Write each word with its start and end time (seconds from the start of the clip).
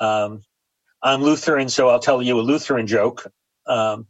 Um, 0.00 0.42
I'm 1.02 1.22
Lutheran, 1.22 1.68
so 1.68 1.88
I'll 1.88 2.00
tell 2.00 2.22
you 2.22 2.38
a 2.38 2.42
Lutheran 2.42 2.86
joke. 2.86 3.26
Um, 3.66 4.06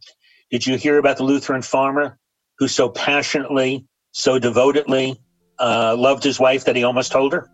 did 0.49 0.65
you 0.65 0.77
hear 0.77 0.97
about 0.97 1.17
the 1.17 1.23
Lutheran 1.23 1.61
farmer 1.61 2.17
who 2.57 2.67
so 2.67 2.89
passionately, 2.89 3.85
so 4.11 4.39
devotedly 4.39 5.19
uh, 5.59 5.95
loved 5.97 6.23
his 6.23 6.39
wife 6.39 6.65
that 6.65 6.75
he 6.75 6.83
almost 6.83 7.11
told 7.11 7.33
her? 7.33 7.49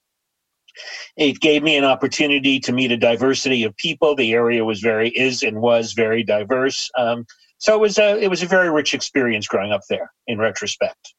it 1.17 1.41
gave 1.41 1.63
me 1.63 1.77
an 1.77 1.85
opportunity 1.85 2.61
to 2.61 2.73
meet 2.73 2.93
a 2.93 2.97
diversity 2.97 3.65
of 3.65 3.77
people. 3.77 4.15
The 4.15 4.33
area 4.33 4.65
was 4.65 4.81
very 4.81 5.09
is 5.11 5.43
and 5.43 5.61
was 5.61 5.93
very 5.93 6.23
diverse. 6.23 6.91
Um, 6.99 7.27
so 7.59 7.75
it 7.75 7.81
was 7.81 7.99
a 7.99 8.19
it 8.23 8.29
was 8.29 8.43
a 8.43 8.47
very 8.47 8.71
rich 8.71 8.93
experience 8.95 9.47
growing 9.47 9.73
up 9.73 9.83
there. 9.89 10.13
In 10.27 10.39
retrospect, 10.39 11.15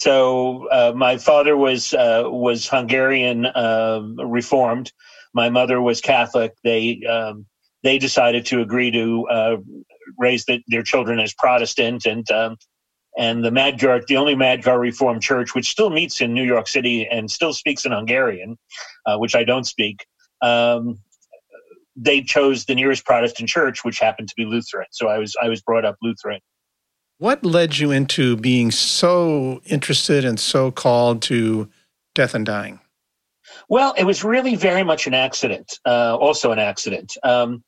so 0.00 0.68
uh, 0.68 0.92
my 0.94 1.18
father 1.18 1.56
was 1.56 1.92
uh, 1.92 2.24
was 2.26 2.68
Hungarian 2.68 3.46
uh, 3.46 4.00
Reformed. 4.18 4.92
My 5.34 5.50
mother 5.50 5.80
was 5.80 6.00
Catholic. 6.00 6.54
They 6.62 7.02
um, 7.04 7.46
they 7.82 7.98
decided 7.98 8.46
to 8.46 8.60
agree 8.60 8.90
to 8.92 9.26
uh, 9.28 9.56
raise 10.18 10.44
the, 10.44 10.62
their 10.68 10.82
children 10.82 11.18
as 11.18 11.34
Protestant, 11.34 12.06
and 12.06 12.30
um, 12.30 12.56
and 13.18 13.44
the 13.44 13.50
Magyar, 13.50 14.00
the 14.06 14.16
only 14.16 14.34
Magyar 14.34 14.78
Reformed 14.78 15.22
Church, 15.22 15.54
which 15.54 15.70
still 15.70 15.90
meets 15.90 16.20
in 16.20 16.32
New 16.32 16.44
York 16.44 16.68
City 16.68 17.06
and 17.06 17.30
still 17.30 17.52
speaks 17.52 17.84
in 17.84 17.92
Hungarian, 17.92 18.58
uh, 19.06 19.18
which 19.18 19.34
I 19.34 19.44
don't 19.44 19.64
speak, 19.64 20.06
um, 20.42 20.98
they 21.96 22.22
chose 22.22 22.64
the 22.64 22.74
nearest 22.74 23.04
Protestant 23.04 23.48
church, 23.48 23.84
which 23.84 23.98
happened 23.98 24.28
to 24.28 24.34
be 24.36 24.44
Lutheran. 24.44 24.86
So 24.90 25.08
I 25.08 25.18
was 25.18 25.36
I 25.42 25.48
was 25.48 25.60
brought 25.60 25.84
up 25.84 25.96
Lutheran. 26.02 26.40
What 27.18 27.44
led 27.44 27.78
you 27.78 27.90
into 27.90 28.36
being 28.36 28.70
so 28.70 29.60
interested 29.66 30.24
and 30.24 30.40
so 30.40 30.70
called 30.70 31.20
to 31.22 31.68
death 32.14 32.34
and 32.34 32.46
dying? 32.46 32.80
Well, 33.68 33.94
it 33.98 34.04
was 34.04 34.24
really 34.24 34.56
very 34.56 34.82
much 34.82 35.06
an 35.06 35.12
accident. 35.12 35.78
Uh, 35.84 36.16
also, 36.16 36.52
an 36.52 36.58
accident. 36.58 37.16
Um, 37.22 37.62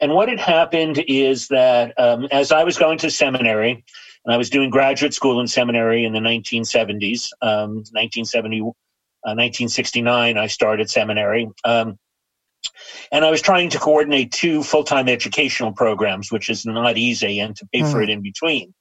and 0.00 0.12
what 0.12 0.28
had 0.28 0.40
happened 0.40 1.04
is 1.06 1.48
that 1.48 1.98
um, 1.98 2.26
as 2.32 2.50
I 2.50 2.64
was 2.64 2.76
going 2.76 2.98
to 2.98 3.10
seminary, 3.10 3.84
and 4.26 4.34
I 4.34 4.36
was 4.36 4.50
doing 4.50 4.70
graduate 4.70 5.14
school 5.14 5.38
and 5.38 5.48
seminary 5.48 6.04
in 6.04 6.12
the 6.12 6.18
1970s, 6.18 7.30
um, 7.42 7.76
1970, 7.92 8.60
uh, 8.60 9.34
1969, 9.34 10.36
I 10.36 10.46
started 10.48 10.90
seminary. 10.90 11.48
Um, 11.64 11.96
and 13.12 13.24
I 13.24 13.30
was 13.30 13.40
trying 13.40 13.70
to 13.70 13.78
coordinate 13.78 14.32
two 14.32 14.64
full 14.64 14.82
time 14.82 15.08
educational 15.08 15.72
programs, 15.72 16.32
which 16.32 16.50
is 16.50 16.66
not 16.66 16.98
easy, 16.98 17.38
and 17.38 17.54
to 17.54 17.66
pay 17.72 17.82
mm. 17.82 17.92
for 17.92 18.02
it 18.02 18.10
in 18.10 18.20
between. 18.20 18.74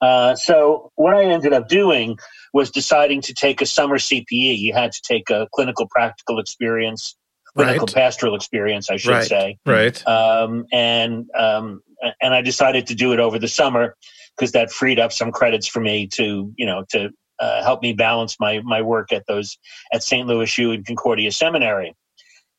Uh, 0.00 0.36
so, 0.36 0.92
what 0.94 1.14
I 1.14 1.24
ended 1.24 1.52
up 1.52 1.68
doing 1.68 2.16
was 2.52 2.70
deciding 2.70 3.22
to 3.22 3.34
take 3.34 3.60
a 3.60 3.66
summer 3.66 3.98
CPE. 3.98 4.58
You 4.58 4.72
had 4.72 4.92
to 4.92 5.02
take 5.02 5.30
a 5.30 5.48
clinical 5.52 5.88
practical 5.88 6.38
experience, 6.38 7.16
clinical 7.56 7.86
right. 7.86 7.94
pastoral 7.94 8.36
experience, 8.36 8.88
I 8.88 8.96
should 8.96 9.10
right. 9.10 9.26
say. 9.26 9.58
Right. 9.66 10.06
Um, 10.06 10.66
and 10.72 11.28
um, 11.36 11.82
and 12.20 12.34
I 12.34 12.42
decided 12.42 12.86
to 12.88 12.94
do 12.94 13.12
it 13.12 13.18
over 13.18 13.40
the 13.40 13.48
summer 13.48 13.96
because 14.36 14.52
that 14.52 14.72
freed 14.72 14.98
up 14.98 15.12
some 15.12 15.32
credits 15.32 15.66
for 15.66 15.80
me 15.80 16.06
to 16.08 16.52
you 16.56 16.66
know 16.66 16.84
to 16.90 17.10
uh, 17.38 17.62
help 17.62 17.82
me 17.82 17.92
balance 17.92 18.38
my 18.38 18.60
my 18.60 18.80
work 18.80 19.12
at 19.12 19.26
those 19.26 19.58
at 19.92 20.02
St. 20.02 20.26
Louis 20.26 20.58
U 20.58 20.72
and 20.72 20.86
Concordia 20.86 21.32
Seminary. 21.32 21.94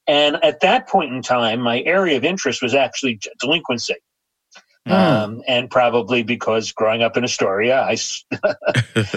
And 0.06 0.38
at 0.44 0.60
that 0.60 0.90
point 0.90 1.14
in 1.14 1.22
time, 1.22 1.62
my 1.62 1.82
area 1.82 2.18
of 2.18 2.26
interest 2.26 2.62
was 2.62 2.76
actually 2.76 3.20
delinquency. 3.40 3.96
Mm. 4.88 4.92
Um, 4.92 5.42
and 5.48 5.72
probably 5.72 6.24
because 6.24 6.74
growing 6.74 7.02
up 7.02 7.16
in 7.16 7.24
Astoria, 7.24 7.82
I 7.82 7.96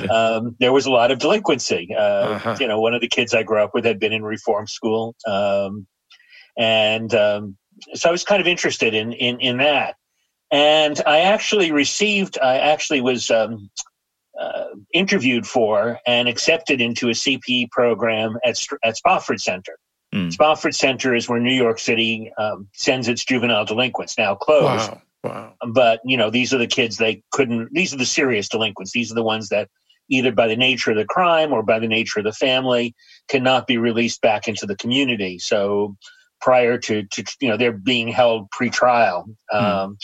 um, 0.10 0.54
there 0.60 0.72
was 0.72 0.86
a 0.86 0.92
lot 0.92 1.10
of 1.10 1.18
delinquency. 1.18 1.88
Uh, 1.92 2.00
uh-huh. 2.00 2.56
You 2.60 2.68
know, 2.68 2.80
one 2.80 2.94
of 2.94 3.00
the 3.00 3.08
kids 3.08 3.34
I 3.34 3.42
grew 3.42 3.60
up 3.60 3.74
with 3.74 3.84
had 3.84 3.98
been 3.98 4.12
in 4.12 4.22
reform 4.22 4.68
school, 4.68 5.16
um, 5.26 5.88
and 6.56 7.12
um, 7.16 7.56
so 7.94 8.08
I 8.08 8.12
was 8.12 8.22
kind 8.22 8.40
of 8.40 8.46
interested 8.46 8.94
in 8.94 9.12
in 9.12 9.40
in 9.40 9.56
that. 9.56 9.96
And 10.50 11.00
I 11.06 11.20
actually 11.20 11.72
received, 11.72 12.38
I 12.40 12.58
actually 12.58 13.00
was 13.00 13.30
um, 13.30 13.70
uh, 14.40 14.66
interviewed 14.92 15.46
for 15.46 15.98
and 16.06 16.28
accepted 16.28 16.80
into 16.80 17.08
a 17.08 17.12
CPE 17.12 17.70
program 17.70 18.36
at, 18.44 18.58
at 18.84 18.96
Spofford 18.96 19.40
Center. 19.40 19.78
Mm. 20.14 20.32
Spofford 20.32 20.74
Center 20.74 21.14
is 21.14 21.28
where 21.28 21.40
New 21.40 21.54
York 21.54 21.78
City 21.78 22.32
um, 22.38 22.68
sends 22.74 23.08
its 23.08 23.24
juvenile 23.24 23.64
delinquents, 23.64 24.16
now 24.16 24.34
closed. 24.34 24.92
Wow. 24.92 25.02
Wow. 25.24 25.54
But, 25.66 26.00
you 26.04 26.16
know, 26.16 26.30
these 26.30 26.54
are 26.54 26.58
the 26.58 26.68
kids 26.68 26.96
they 26.96 27.22
couldn't, 27.32 27.72
these 27.72 27.92
are 27.92 27.96
the 27.96 28.06
serious 28.06 28.48
delinquents. 28.48 28.92
These 28.92 29.10
are 29.10 29.16
the 29.16 29.24
ones 29.24 29.48
that 29.48 29.68
either 30.08 30.30
by 30.30 30.46
the 30.46 30.56
nature 30.56 30.92
of 30.92 30.96
the 30.96 31.04
crime 31.04 31.52
or 31.52 31.64
by 31.64 31.80
the 31.80 31.88
nature 31.88 32.20
of 32.20 32.24
the 32.24 32.32
family 32.32 32.94
cannot 33.28 33.66
be 33.66 33.76
released 33.76 34.20
back 34.20 34.46
into 34.46 34.64
the 34.66 34.76
community. 34.76 35.40
So 35.40 35.96
prior 36.40 36.78
to, 36.78 37.02
to 37.02 37.24
you 37.40 37.48
know, 37.48 37.56
they're 37.56 37.72
being 37.72 38.06
held 38.08 38.48
pre-trial. 38.52 39.26
Mm. 39.52 39.96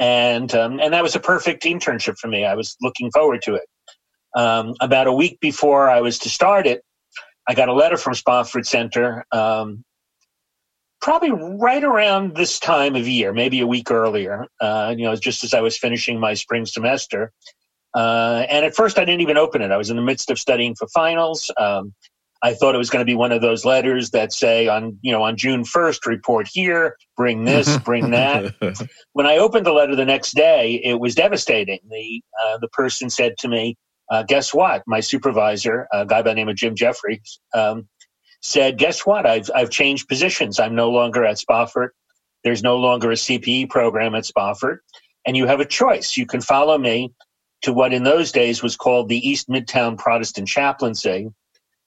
And 0.00 0.52
um, 0.54 0.80
and 0.80 0.94
that 0.94 1.02
was 1.02 1.14
a 1.14 1.20
perfect 1.20 1.62
internship 1.64 2.18
for 2.18 2.26
me. 2.26 2.44
I 2.44 2.54
was 2.54 2.76
looking 2.80 3.10
forward 3.12 3.42
to 3.42 3.54
it. 3.54 3.68
Um, 4.34 4.74
about 4.80 5.06
a 5.06 5.12
week 5.12 5.38
before 5.40 5.90
I 5.90 6.00
was 6.00 6.18
to 6.20 6.30
start 6.30 6.66
it, 6.66 6.82
I 7.46 7.54
got 7.54 7.68
a 7.68 7.74
letter 7.74 7.98
from 7.98 8.14
Spofford 8.14 8.66
Center, 8.66 9.26
um, 9.30 9.84
probably 11.02 11.32
right 11.32 11.84
around 11.84 12.34
this 12.34 12.58
time 12.58 12.96
of 12.96 13.06
year, 13.06 13.32
maybe 13.32 13.60
a 13.60 13.66
week 13.66 13.90
earlier. 13.90 14.46
Uh, 14.60 14.94
you 14.96 15.04
know, 15.04 15.14
just 15.16 15.44
as 15.44 15.52
I 15.52 15.60
was 15.60 15.76
finishing 15.76 16.18
my 16.18 16.34
spring 16.34 16.64
semester. 16.64 17.32
Uh, 17.92 18.46
and 18.48 18.64
at 18.64 18.74
first, 18.74 18.98
I 18.98 19.04
didn't 19.04 19.20
even 19.20 19.36
open 19.36 19.62
it. 19.62 19.70
I 19.70 19.76
was 19.76 19.90
in 19.90 19.96
the 19.96 20.02
midst 20.02 20.30
of 20.30 20.38
studying 20.38 20.74
for 20.76 20.86
finals. 20.88 21.50
Um, 21.58 21.92
I 22.42 22.54
thought 22.54 22.74
it 22.74 22.78
was 22.78 22.88
going 22.88 23.00
to 23.00 23.10
be 23.10 23.14
one 23.14 23.32
of 23.32 23.42
those 23.42 23.64
letters 23.64 24.10
that 24.10 24.32
say 24.32 24.66
on, 24.66 24.98
you 25.02 25.12
know, 25.12 25.22
on 25.22 25.36
June 25.36 25.62
1st, 25.62 26.06
report 26.06 26.48
here, 26.50 26.96
bring 27.16 27.44
this, 27.44 27.76
bring 27.84 28.10
that. 28.10 28.54
when 29.12 29.26
I 29.26 29.36
opened 29.36 29.66
the 29.66 29.72
letter 29.72 29.94
the 29.94 30.06
next 30.06 30.34
day, 30.34 30.80
it 30.82 30.98
was 30.98 31.14
devastating. 31.14 31.80
The, 31.90 32.22
uh, 32.42 32.58
the 32.58 32.68
person 32.68 33.10
said 33.10 33.36
to 33.38 33.48
me, 33.48 33.76
uh, 34.10 34.24
guess 34.24 34.52
what? 34.52 34.82
My 34.86 35.00
supervisor, 35.00 35.86
a 35.92 36.04
guy 36.04 36.22
by 36.22 36.30
the 36.30 36.34
name 36.34 36.48
of 36.48 36.56
Jim 36.56 36.74
Jeffries, 36.74 37.40
um, 37.54 37.88
said, 38.42 38.76
"Guess 38.78 39.06
what? 39.06 39.26
I've 39.26 39.48
I've 39.54 39.70
changed 39.70 40.08
positions. 40.08 40.58
I'm 40.58 40.74
no 40.74 40.90
longer 40.90 41.24
at 41.24 41.38
Spofford. 41.38 41.92
There's 42.42 42.62
no 42.62 42.76
longer 42.76 43.10
a 43.10 43.16
CPE 43.16 43.70
program 43.70 44.14
at 44.14 44.24
Spofford, 44.24 44.80
and 45.26 45.36
you 45.36 45.46
have 45.46 45.60
a 45.60 45.64
choice. 45.64 46.16
You 46.16 46.26
can 46.26 46.40
follow 46.40 46.76
me 46.76 47.12
to 47.62 47.72
what 47.72 47.92
in 47.92 48.02
those 48.02 48.32
days 48.32 48.62
was 48.62 48.76
called 48.76 49.08
the 49.08 49.28
East 49.28 49.48
Midtown 49.48 49.96
Protestant 49.96 50.48
Chaplaincy, 50.48 51.28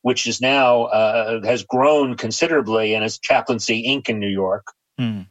which 0.03 0.27
is 0.27 0.41
now 0.41 0.83
uh, 0.83 1.41
has 1.43 1.63
grown 1.63 2.15
considerably 2.15 2.93
and 2.93 3.03
is 3.03 3.17
Chaplaincy 3.17 3.87
Inc. 3.87 4.09
in 4.09 4.19
New 4.19 4.29
York, 4.29 4.67
mm. 4.99 5.25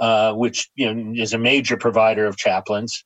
uh, 0.00 0.32
which 0.32 0.70
you 0.74 0.92
know 0.92 1.22
is 1.22 1.34
a 1.34 1.38
major 1.38 1.76
provider 1.76 2.26
of 2.26 2.36
chaplains. 2.36 3.04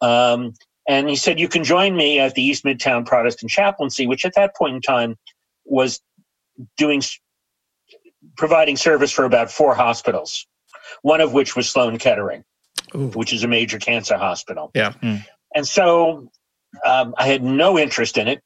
Um, 0.00 0.52
and 0.86 1.08
he 1.08 1.16
said, 1.16 1.40
"You 1.40 1.48
can 1.48 1.64
join 1.64 1.96
me 1.96 2.20
at 2.20 2.34
the 2.34 2.42
East 2.42 2.64
Midtown 2.64 3.04
Protestant 3.06 3.50
Chaplaincy, 3.50 4.06
which 4.06 4.24
at 4.24 4.34
that 4.34 4.54
point 4.54 4.76
in 4.76 4.82
time 4.82 5.16
was 5.64 6.00
doing 6.76 7.02
providing 8.36 8.76
service 8.76 9.10
for 9.10 9.24
about 9.24 9.50
four 9.50 9.74
hospitals, 9.74 10.46
one 11.00 11.22
of 11.22 11.32
which 11.32 11.56
was 11.56 11.68
Sloan 11.68 11.96
Kettering, 11.96 12.44
Ooh. 12.94 13.08
which 13.08 13.32
is 13.32 13.42
a 13.42 13.48
major 13.48 13.78
cancer 13.78 14.18
hospital. 14.18 14.70
Yeah." 14.74 14.92
Mm. 15.02 15.24
And 15.54 15.66
so 15.66 16.28
um, 16.84 17.14
I 17.16 17.26
had 17.26 17.42
no 17.42 17.78
interest 17.78 18.18
in 18.18 18.28
it, 18.28 18.42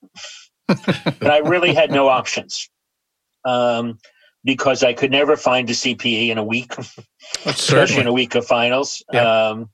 but 1.19 1.31
I 1.31 1.39
really 1.39 1.75
had 1.75 1.91
no 1.91 2.09
options 2.09 2.69
um, 3.45 3.99
because 4.45 4.83
I 4.83 4.93
could 4.93 5.11
never 5.11 5.37
find 5.37 5.69
a 5.69 5.73
CPE 5.73 6.29
in 6.29 6.39
a 6.39 6.45
week, 6.45 6.73
especially 7.47 8.01
in 8.01 8.07
a 8.07 8.13
week 8.13 8.35
of 8.35 8.47
finals. 8.47 9.03
Yeah. 9.13 9.49
Um, 9.49 9.71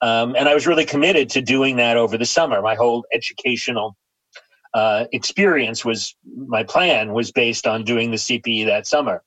um, 0.00 0.34
and 0.36 0.48
I 0.48 0.54
was 0.54 0.66
really 0.66 0.84
committed 0.84 1.30
to 1.30 1.42
doing 1.42 1.76
that 1.76 1.96
over 1.96 2.18
the 2.18 2.26
summer. 2.26 2.60
My 2.60 2.74
whole 2.74 3.04
educational 3.12 3.96
uh, 4.74 5.04
experience 5.12 5.84
was 5.84 6.16
my 6.24 6.64
plan 6.64 7.12
was 7.12 7.30
based 7.30 7.66
on 7.66 7.84
doing 7.84 8.10
the 8.10 8.16
CPE 8.16 8.66
that 8.66 8.86
summer. 8.86 9.22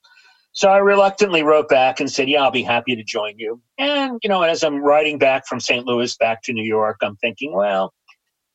So 0.51 0.69
I 0.69 0.77
reluctantly 0.77 1.43
wrote 1.43 1.67
back 1.67 1.99
and 1.99 2.09
said, 2.09 2.29
"Yeah, 2.29 2.43
I'll 2.43 2.51
be 2.51 2.63
happy 2.63 2.95
to 2.95 3.03
join 3.03 3.37
you." 3.37 3.61
And 3.77 4.19
you 4.23 4.29
know, 4.29 4.41
as 4.41 4.63
I'm 4.63 4.77
riding 4.77 5.17
back 5.17 5.45
from 5.47 5.59
St. 5.59 5.85
Louis 5.85 6.15
back 6.15 6.41
to 6.43 6.53
New 6.53 6.63
York, 6.63 6.97
I'm 7.01 7.17
thinking, 7.17 7.53
well, 7.53 7.93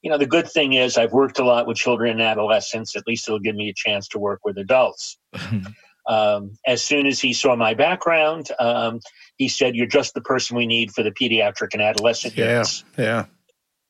you 0.02 0.10
know, 0.10 0.18
the 0.18 0.26
good 0.26 0.48
thing 0.48 0.72
is 0.72 0.96
I've 0.96 1.12
worked 1.12 1.38
a 1.38 1.44
lot 1.44 1.66
with 1.66 1.76
children 1.76 2.12
and 2.12 2.22
adolescents. 2.22 2.96
At 2.96 3.06
least 3.06 3.28
it'll 3.28 3.38
give 3.38 3.54
me 3.54 3.68
a 3.68 3.74
chance 3.74 4.08
to 4.08 4.18
work 4.18 4.40
with 4.44 4.56
adults. 4.56 5.18
um, 6.08 6.52
as 6.66 6.82
soon 6.82 7.06
as 7.06 7.20
he 7.20 7.32
saw 7.32 7.54
my 7.54 7.74
background, 7.74 8.48
um, 8.58 9.00
he 9.36 9.48
said, 9.48 9.76
"You're 9.76 9.86
just 9.86 10.14
the 10.14 10.22
person 10.22 10.56
we 10.56 10.66
need 10.66 10.92
for 10.92 11.02
the 11.02 11.10
pediatric 11.10 11.74
and 11.74 11.82
adolescent 11.82 12.36
yeah, 12.36 12.52
units." 12.52 12.84
Yeah. 12.96 13.26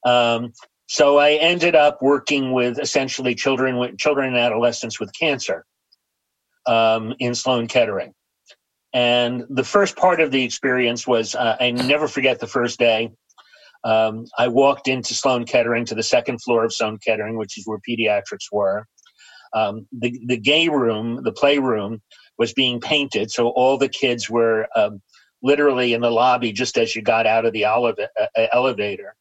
Um, 0.04 0.52
so 0.88 1.18
I 1.18 1.34
ended 1.34 1.76
up 1.76 2.02
working 2.02 2.52
with 2.52 2.80
essentially 2.80 3.36
children 3.36 3.78
with 3.78 3.96
children 3.96 4.28
and 4.28 4.36
adolescents 4.36 4.98
with 4.98 5.12
cancer 5.12 5.64
um, 6.66 7.14
in 7.20 7.34
Sloan 7.36 7.68
Kettering. 7.68 8.12
And 8.92 9.44
the 9.48 9.62
first 9.62 9.96
part 9.96 10.20
of 10.20 10.32
the 10.32 10.42
experience 10.42 11.06
was 11.06 11.36
uh, 11.36 11.56
I 11.60 11.70
never 11.70 12.08
forget 12.08 12.40
the 12.40 12.48
first 12.48 12.80
day. 12.80 13.12
Um, 13.84 14.26
I 14.36 14.48
walked 14.48 14.88
into 14.88 15.14
Sloan 15.14 15.44
Kettering 15.44 15.84
to 15.86 15.94
the 15.94 16.02
second 16.02 16.38
floor 16.42 16.64
of 16.64 16.72
Sloan 16.72 16.98
Kettering, 17.04 17.36
which 17.36 17.56
is 17.58 17.66
where 17.66 17.78
pediatrics 17.88 18.50
were. 18.52 18.86
Um, 19.52 19.86
the, 19.92 20.18
the 20.26 20.36
gay 20.36 20.68
room, 20.68 21.22
the 21.22 21.32
playroom, 21.32 22.02
was 22.38 22.52
being 22.52 22.80
painted. 22.80 23.30
So 23.30 23.48
all 23.48 23.76
the 23.76 23.88
kids 23.88 24.30
were 24.30 24.66
um, 24.76 25.00
literally 25.42 25.92
in 25.94 26.00
the 26.00 26.10
lobby 26.10 26.52
just 26.52 26.78
as 26.78 26.94
you 26.94 27.02
got 27.02 27.26
out 27.26 27.44
of 27.44 27.52
the 27.52 27.62
eleva- 27.62 28.08
uh, 28.20 28.46
elevator. 28.52 29.14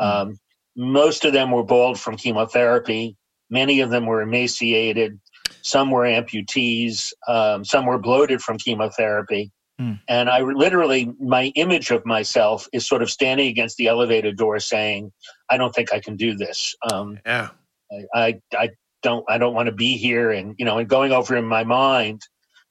Mm-hmm. 0.00 0.30
Um, 0.30 0.38
most 0.76 1.24
of 1.24 1.32
them 1.32 1.50
were 1.50 1.64
bald 1.64 1.98
from 1.98 2.16
chemotherapy. 2.16 3.16
Many 3.48 3.80
of 3.80 3.90
them 3.90 4.06
were 4.06 4.22
emaciated. 4.22 5.18
Some 5.62 5.90
were 5.90 6.04
amputees. 6.04 7.12
Um, 7.28 7.64
some 7.64 7.86
were 7.86 7.98
bloated 7.98 8.42
from 8.42 8.58
chemotherapy. 8.58 9.52
Mm. 9.80 10.00
And 10.08 10.30
I 10.30 10.40
literally, 10.40 11.12
my 11.20 11.52
image 11.54 11.90
of 11.90 12.06
myself 12.06 12.68
is 12.72 12.86
sort 12.86 13.02
of 13.02 13.10
standing 13.10 13.48
against 13.48 13.76
the 13.76 13.88
elevator 13.88 14.32
door 14.32 14.58
saying, 14.58 15.12
I 15.50 15.58
don't 15.58 15.74
think 15.74 15.92
I 15.92 16.00
can 16.00 16.16
do 16.16 16.34
this. 16.34 16.74
Um, 16.90 17.18
yeah. 17.26 17.50
I, 17.92 18.14
I, 18.14 18.40
I 18.58 18.70
don't, 19.02 19.24
I 19.28 19.38
don't 19.38 19.54
want 19.54 19.66
to 19.66 19.74
be 19.74 19.96
here. 19.96 20.30
And, 20.30 20.54
you 20.58 20.64
know, 20.64 20.78
and 20.78 20.88
going 20.88 21.12
over 21.12 21.36
in 21.36 21.44
my 21.44 21.64
mind 21.64 22.22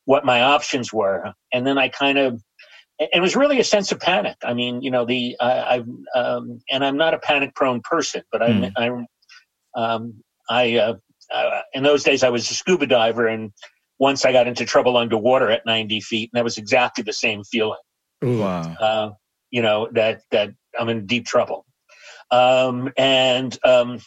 what 0.05 0.25
my 0.25 0.41
options 0.41 0.91
were. 0.91 1.33
And 1.53 1.65
then 1.65 1.77
I 1.77 1.89
kind 1.89 2.17
of, 2.17 2.41
it 2.97 3.21
was 3.21 3.35
really 3.35 3.59
a 3.59 3.63
sense 3.63 3.91
of 3.91 3.99
panic. 3.99 4.37
I 4.43 4.53
mean, 4.53 4.81
you 4.81 4.89
know, 4.89 5.05
the, 5.05 5.35
I, 5.39 5.83
I 6.15 6.19
um, 6.19 6.61
and 6.71 6.83
I'm 6.83 6.97
not 6.97 7.13
a 7.13 7.19
panic 7.19 7.53
prone 7.53 7.81
person, 7.81 8.23
but 8.31 8.41
I'm, 8.41 8.61
mm. 8.61 8.71
I'm, 8.77 9.07
um, 9.75 10.23
I, 10.49 10.77
uh, 10.77 10.95
uh, 11.33 11.61
in 11.73 11.83
those 11.83 12.03
days 12.03 12.23
I 12.23 12.29
was 12.29 12.49
a 12.49 12.53
scuba 12.53 12.85
diver, 12.85 13.27
and 13.27 13.51
once 13.99 14.25
I 14.25 14.31
got 14.31 14.47
into 14.47 14.65
trouble 14.65 14.97
underwater 14.97 15.49
at 15.49 15.65
90 15.65 16.01
feet, 16.01 16.29
and 16.33 16.37
that 16.37 16.43
was 16.43 16.57
exactly 16.57 17.03
the 17.03 17.13
same 17.13 17.43
feeling. 17.43 17.79
Wow. 18.21 18.75
Uh, 18.79 19.11
you 19.51 19.61
know 19.61 19.87
that 19.93 20.21
that 20.31 20.49
I'm 20.77 20.89
in 20.89 21.05
deep 21.05 21.25
trouble, 21.25 21.65
um, 22.31 22.91
and 22.97 23.57
um, 23.63 23.99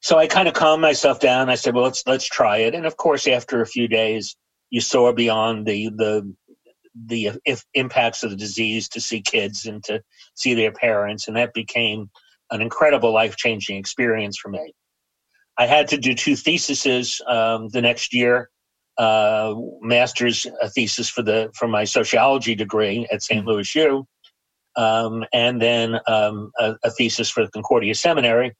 so 0.00 0.18
I 0.18 0.26
kind 0.26 0.48
of 0.48 0.54
calmed 0.54 0.82
myself 0.82 1.20
down. 1.20 1.48
I 1.48 1.54
said, 1.54 1.74
"Well, 1.74 1.84
let's 1.84 2.04
let's 2.06 2.24
try 2.24 2.58
it." 2.58 2.74
And 2.74 2.86
of 2.86 2.96
course, 2.96 3.26
after 3.28 3.60
a 3.60 3.66
few 3.66 3.86
days, 3.86 4.36
you 4.70 4.80
soar 4.80 5.12
beyond 5.12 5.66
the 5.66 5.90
the 5.90 6.34
the 6.94 7.30
if 7.44 7.64
impacts 7.74 8.22
of 8.22 8.30
the 8.30 8.36
disease 8.36 8.88
to 8.90 9.00
see 9.00 9.20
kids 9.20 9.66
and 9.66 9.84
to 9.84 10.02
see 10.34 10.54
their 10.54 10.72
parents, 10.72 11.28
and 11.28 11.36
that 11.36 11.54
became 11.54 12.10
an 12.50 12.60
incredible 12.60 13.12
life 13.12 13.36
changing 13.36 13.76
experience 13.76 14.36
for 14.36 14.48
me. 14.48 14.74
I 15.58 15.66
had 15.66 15.88
to 15.88 15.98
do 15.98 16.14
two 16.14 16.36
theses 16.36 17.20
um, 17.26 17.68
the 17.68 17.82
next 17.82 18.14
year. 18.14 18.48
Uh, 18.98 19.54
master's 19.80 20.46
thesis 20.74 21.08
for 21.08 21.22
the 21.22 21.50
for 21.54 21.66
my 21.66 21.84
sociology 21.84 22.54
degree 22.54 23.06
at 23.10 23.22
St. 23.22 23.40
Mm-hmm. 23.40 23.48
Louis 23.48 23.74
U, 23.74 24.06
um, 24.76 25.24
and 25.32 25.62
then 25.62 25.98
um, 26.06 26.52
a, 26.58 26.76
a, 26.84 26.90
thesis 26.90 27.30
for 27.30 27.42
the 27.44 27.50
Concordia 27.50 27.94
Seminary. 27.94 28.54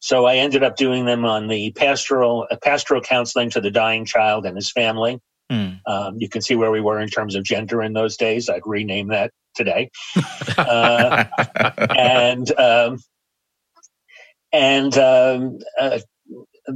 So 0.00 0.24
I 0.26 0.36
ended 0.36 0.64
up 0.64 0.76
doing 0.76 1.04
them 1.04 1.24
on 1.24 1.46
the 1.46 1.70
pastoral 1.72 2.48
uh, 2.50 2.56
pastoral 2.62 3.00
counseling 3.00 3.48
to 3.50 3.60
the 3.60 3.70
dying 3.70 4.04
child 4.04 4.44
and 4.44 4.56
his 4.56 4.70
family. 4.70 5.20
Mm. 5.52 5.80
you 6.16 6.28
can 6.28 6.42
see 6.42 6.54
where 6.54 6.70
we 6.70 6.80
were 6.80 7.00
in 7.00 7.08
terms 7.08 7.34
of 7.34 7.42
gender 7.42 7.82
in 7.82 7.92
those 7.92 8.16
days. 8.16 8.48
I'd 8.48 8.62
rename 8.64 9.08
that 9.08 9.32
today. 9.54 9.90
uh, 10.58 11.24
and 11.96 12.50
um, 12.58 12.98
and 14.52 14.96
um, 14.98 15.58
uh, 15.78 16.00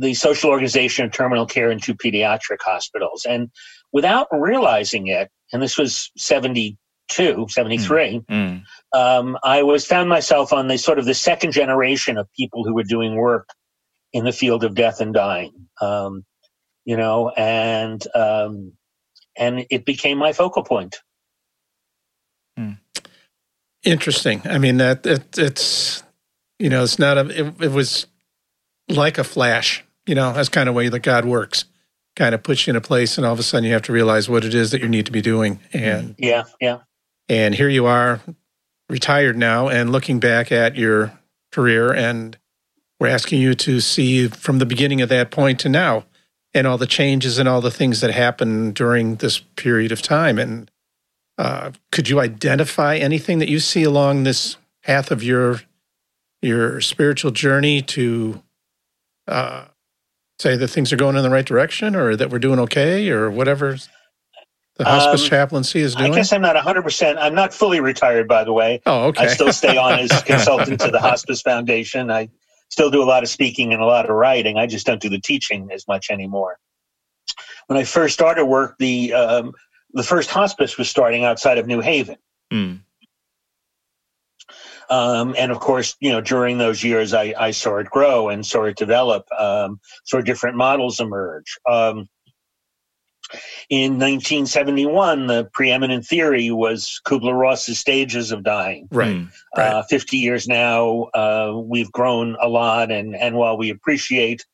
the 0.01 0.15
social 0.15 0.51
organization 0.51 1.05
of 1.05 1.13
terminal 1.13 1.47
care 1.47 1.71
in 1.71 1.79
two 1.79 1.95
pediatric 1.95 2.59
hospitals. 2.61 3.27
And 3.29 3.51
without 3.93 4.29
realizing 4.33 5.07
it, 5.07 5.31
and 5.53 5.63
this 5.63 5.79
was 5.79 6.11
72, 6.17 7.47
73, 7.49 8.21
mm, 8.21 8.25
mm. 8.29 8.63
Um, 8.93 9.37
I 9.43 9.63
was 9.63 9.85
found 9.87 10.09
myself 10.09 10.53
on 10.53 10.69
the 10.69 10.79
sort 10.79 10.99
of 10.99 11.05
the 11.05 11.15
second 11.15 11.53
generation 11.53 12.17
of 12.17 12.33
people 12.37 12.65
who 12.65 12.75
were 12.75 12.85
doing 12.85 13.17
work 13.17 13.49
in 14.13 14.25
the 14.25 14.33
field 14.33 14.63
of 14.65 14.75
death 14.75 15.01
and 15.01 15.13
dying. 15.13 15.53
Um, 15.81 16.25
you 16.85 16.97
know, 16.97 17.31
and 17.31 18.07
um, 18.15 18.73
and 19.37 19.67
it 19.71 19.85
became 19.85 20.19
my 20.19 20.33
focal 20.33 20.63
point. 20.63 20.97
Mm. 22.59 22.79
Interesting. 23.83 24.43
I 24.45 24.59
mean 24.59 24.77
that 24.79 25.07
it, 25.07 25.39
it's 25.39 26.03
you 26.59 26.71
know 26.71 26.83
it's 26.83 26.99
not 26.99 27.19
a 27.19 27.29
it, 27.29 27.63
it 27.63 27.73
was 27.73 28.07
like 28.89 29.19
a 29.19 29.25
flash. 29.25 29.85
You 30.07 30.15
know, 30.15 30.33
that's 30.33 30.49
kind 30.49 30.69
of 30.69 30.75
way 30.75 30.89
that 30.89 31.01
God 31.01 31.25
works. 31.25 31.65
Kind 32.17 32.35
of 32.35 32.43
puts 32.43 32.67
you 32.67 32.71
in 32.73 32.77
a 32.77 32.81
place, 32.81 33.19
and 33.19 33.27
all 33.27 33.33
of 33.33 33.39
a 33.39 33.43
sudden 33.43 33.65
you 33.65 33.73
have 33.73 33.83
to 33.83 33.93
realize 33.93 34.29
what 34.29 34.45
it 34.45 34.55
is 34.55 34.71
that 34.71 34.81
you 34.81 34.89
need 34.89 35.07
to 35.07 35.13
be 35.13 35.23
doing. 35.23 35.61
And 35.73 36.15
yeah, 36.19 36.45
yeah. 36.61 36.79
And 37.29 37.55
here 37.55 37.69
you 37.69 37.87
are, 37.87 38.21
retired 38.89 39.37
now, 39.37 39.69
and 39.69 39.91
looking 39.91 40.21
back 40.21 40.53
at 40.53 40.77
your 40.77 41.19
career, 41.51 41.93
and 41.93 42.39
we're 43.01 43.09
asking 43.09 43.41
you 43.41 43.55
to 43.55 43.81
see 43.81 44.29
from 44.29 44.59
the 44.59 44.67
beginning 44.67 45.01
of 45.01 45.09
that 45.09 45.31
point 45.31 45.59
to 45.61 45.69
now, 45.69 46.05
and 46.53 46.67
all 46.67 46.79
the 46.79 46.87
changes 46.87 47.39
and 47.39 47.49
all 47.49 47.61
the 47.61 47.71
things 47.71 48.01
that 48.01 48.13
happened 48.13 48.75
during 48.75 49.17
this 49.17 49.41
period 49.57 49.91
of 49.91 50.01
time. 50.01 50.39
And 50.39 50.71
uh, 51.37 51.73
could 51.91 52.09
you 52.09 52.21
identify 52.21 52.97
anything 52.97 53.41
that 53.41 53.49
you 53.49 53.59
see 53.59 53.83
along 53.83 54.23
this 54.23 54.57
path 54.85 55.11
of 55.11 55.23
your 55.23 55.63
your 56.43 56.81
spiritual 56.81 57.31
journey 57.31 57.81
to 57.81 58.43
uh, 59.27 59.67
say 60.39 60.57
that 60.57 60.69
things 60.69 60.93
are 60.93 60.97
going 60.97 61.17
in 61.17 61.23
the 61.23 61.31
right 61.31 61.47
direction 61.47 61.95
or 61.95 62.17
that 62.17 62.31
we're 62.31 62.39
doing 62.39 62.59
okay 62.61 63.09
or 63.11 63.31
whatever 63.31 63.77
the 64.77 64.85
hospice 64.85 65.23
um, 65.23 65.29
chaplaincy 65.29 65.81
is 65.81 65.95
doing? 65.95 66.13
I 66.13 66.15
guess 66.15 66.33
I'm 66.33 66.43
not 66.43 66.57
100%. 66.57 67.17
I'm 67.19 67.35
not 67.35 67.55
fully 67.55 67.81
retired, 67.81 68.27
by 68.27 68.45
the 68.45 68.53
way. 68.53 68.83
Oh, 68.87 69.07
okay. 69.07 69.25
I 69.25 69.27
still 69.29 69.53
stay 69.53 69.77
on 69.77 70.01
as 70.01 70.23
consultant 70.27 70.81
to 70.81 70.91
the 70.91 71.01
Hospice 71.01 71.41
Foundation. 71.43 72.11
I 72.11 72.29
still 72.71 72.91
do 72.91 73.03
a 73.03 73.07
lot 73.07 73.23
of 73.23 73.29
speaking 73.29 73.73
and 73.73 73.81
a 73.81 73.87
lot 73.87 74.11
of 74.11 74.17
writing. 74.17 74.59
I 74.59 74.67
just 74.67 74.87
don't 74.87 75.01
do 75.01 75.09
the 75.09 75.21
teaching 75.21 75.71
as 75.73 75.87
much 75.87 76.11
anymore. 76.11 76.59
When 77.69 77.79
I 77.79 77.85
first 77.85 78.15
started 78.15 78.47
work, 78.47 78.77
the 78.79 79.15
um, 79.15 79.53
the 79.93 80.03
first 80.03 80.29
hospice 80.29 80.77
was 80.77 80.91
starting 80.91 81.25
outside 81.25 81.57
of 81.57 81.67
New 81.67 81.81
Haven. 81.81 82.17
Mm. 82.53 82.81
Um, 84.91 85.35
and 85.39 85.51
of 85.51 85.61
course, 85.61 85.97
you 86.01 86.11
know, 86.11 86.21
during 86.21 86.59
those 86.59 86.85
years, 86.85 87.15
I, 87.15 87.35
I 87.39 87.51
saw 87.51 87.79
it 87.79 87.87
grow 87.87 88.29
and 88.29 88.45
saw 88.45 88.65
it 88.65 88.77
develop, 88.77 89.27
um, 89.39 89.81
saw 90.05 90.21
different 90.21 90.57
models 90.57 91.01
emerge. 91.01 91.59
Um, 91.69 92.09
in 93.71 93.93
1971, 93.93 95.27
the 95.27 95.49
preeminent 95.53 96.05
theory 96.05 96.51
was 96.51 97.01
Kubler 97.07 97.39
Ross's 97.39 97.79
stages 97.79 98.33
of 98.33 98.45
dying. 98.45 98.87
Right. 98.91 99.17
Mm. 99.17 99.33
Right. 99.57 99.67
Uh, 99.67 99.83
50 99.85 100.17
years 100.19 100.47
now, 100.47 101.05
uh, 101.15 101.55
we've 101.57 101.91
grown 101.91 102.37
a 102.41 102.49
lot, 102.49 102.91
and, 102.91 103.17
and 103.17 103.35
while 103.35 103.57
we 103.57 103.71
appreciate 103.71 104.45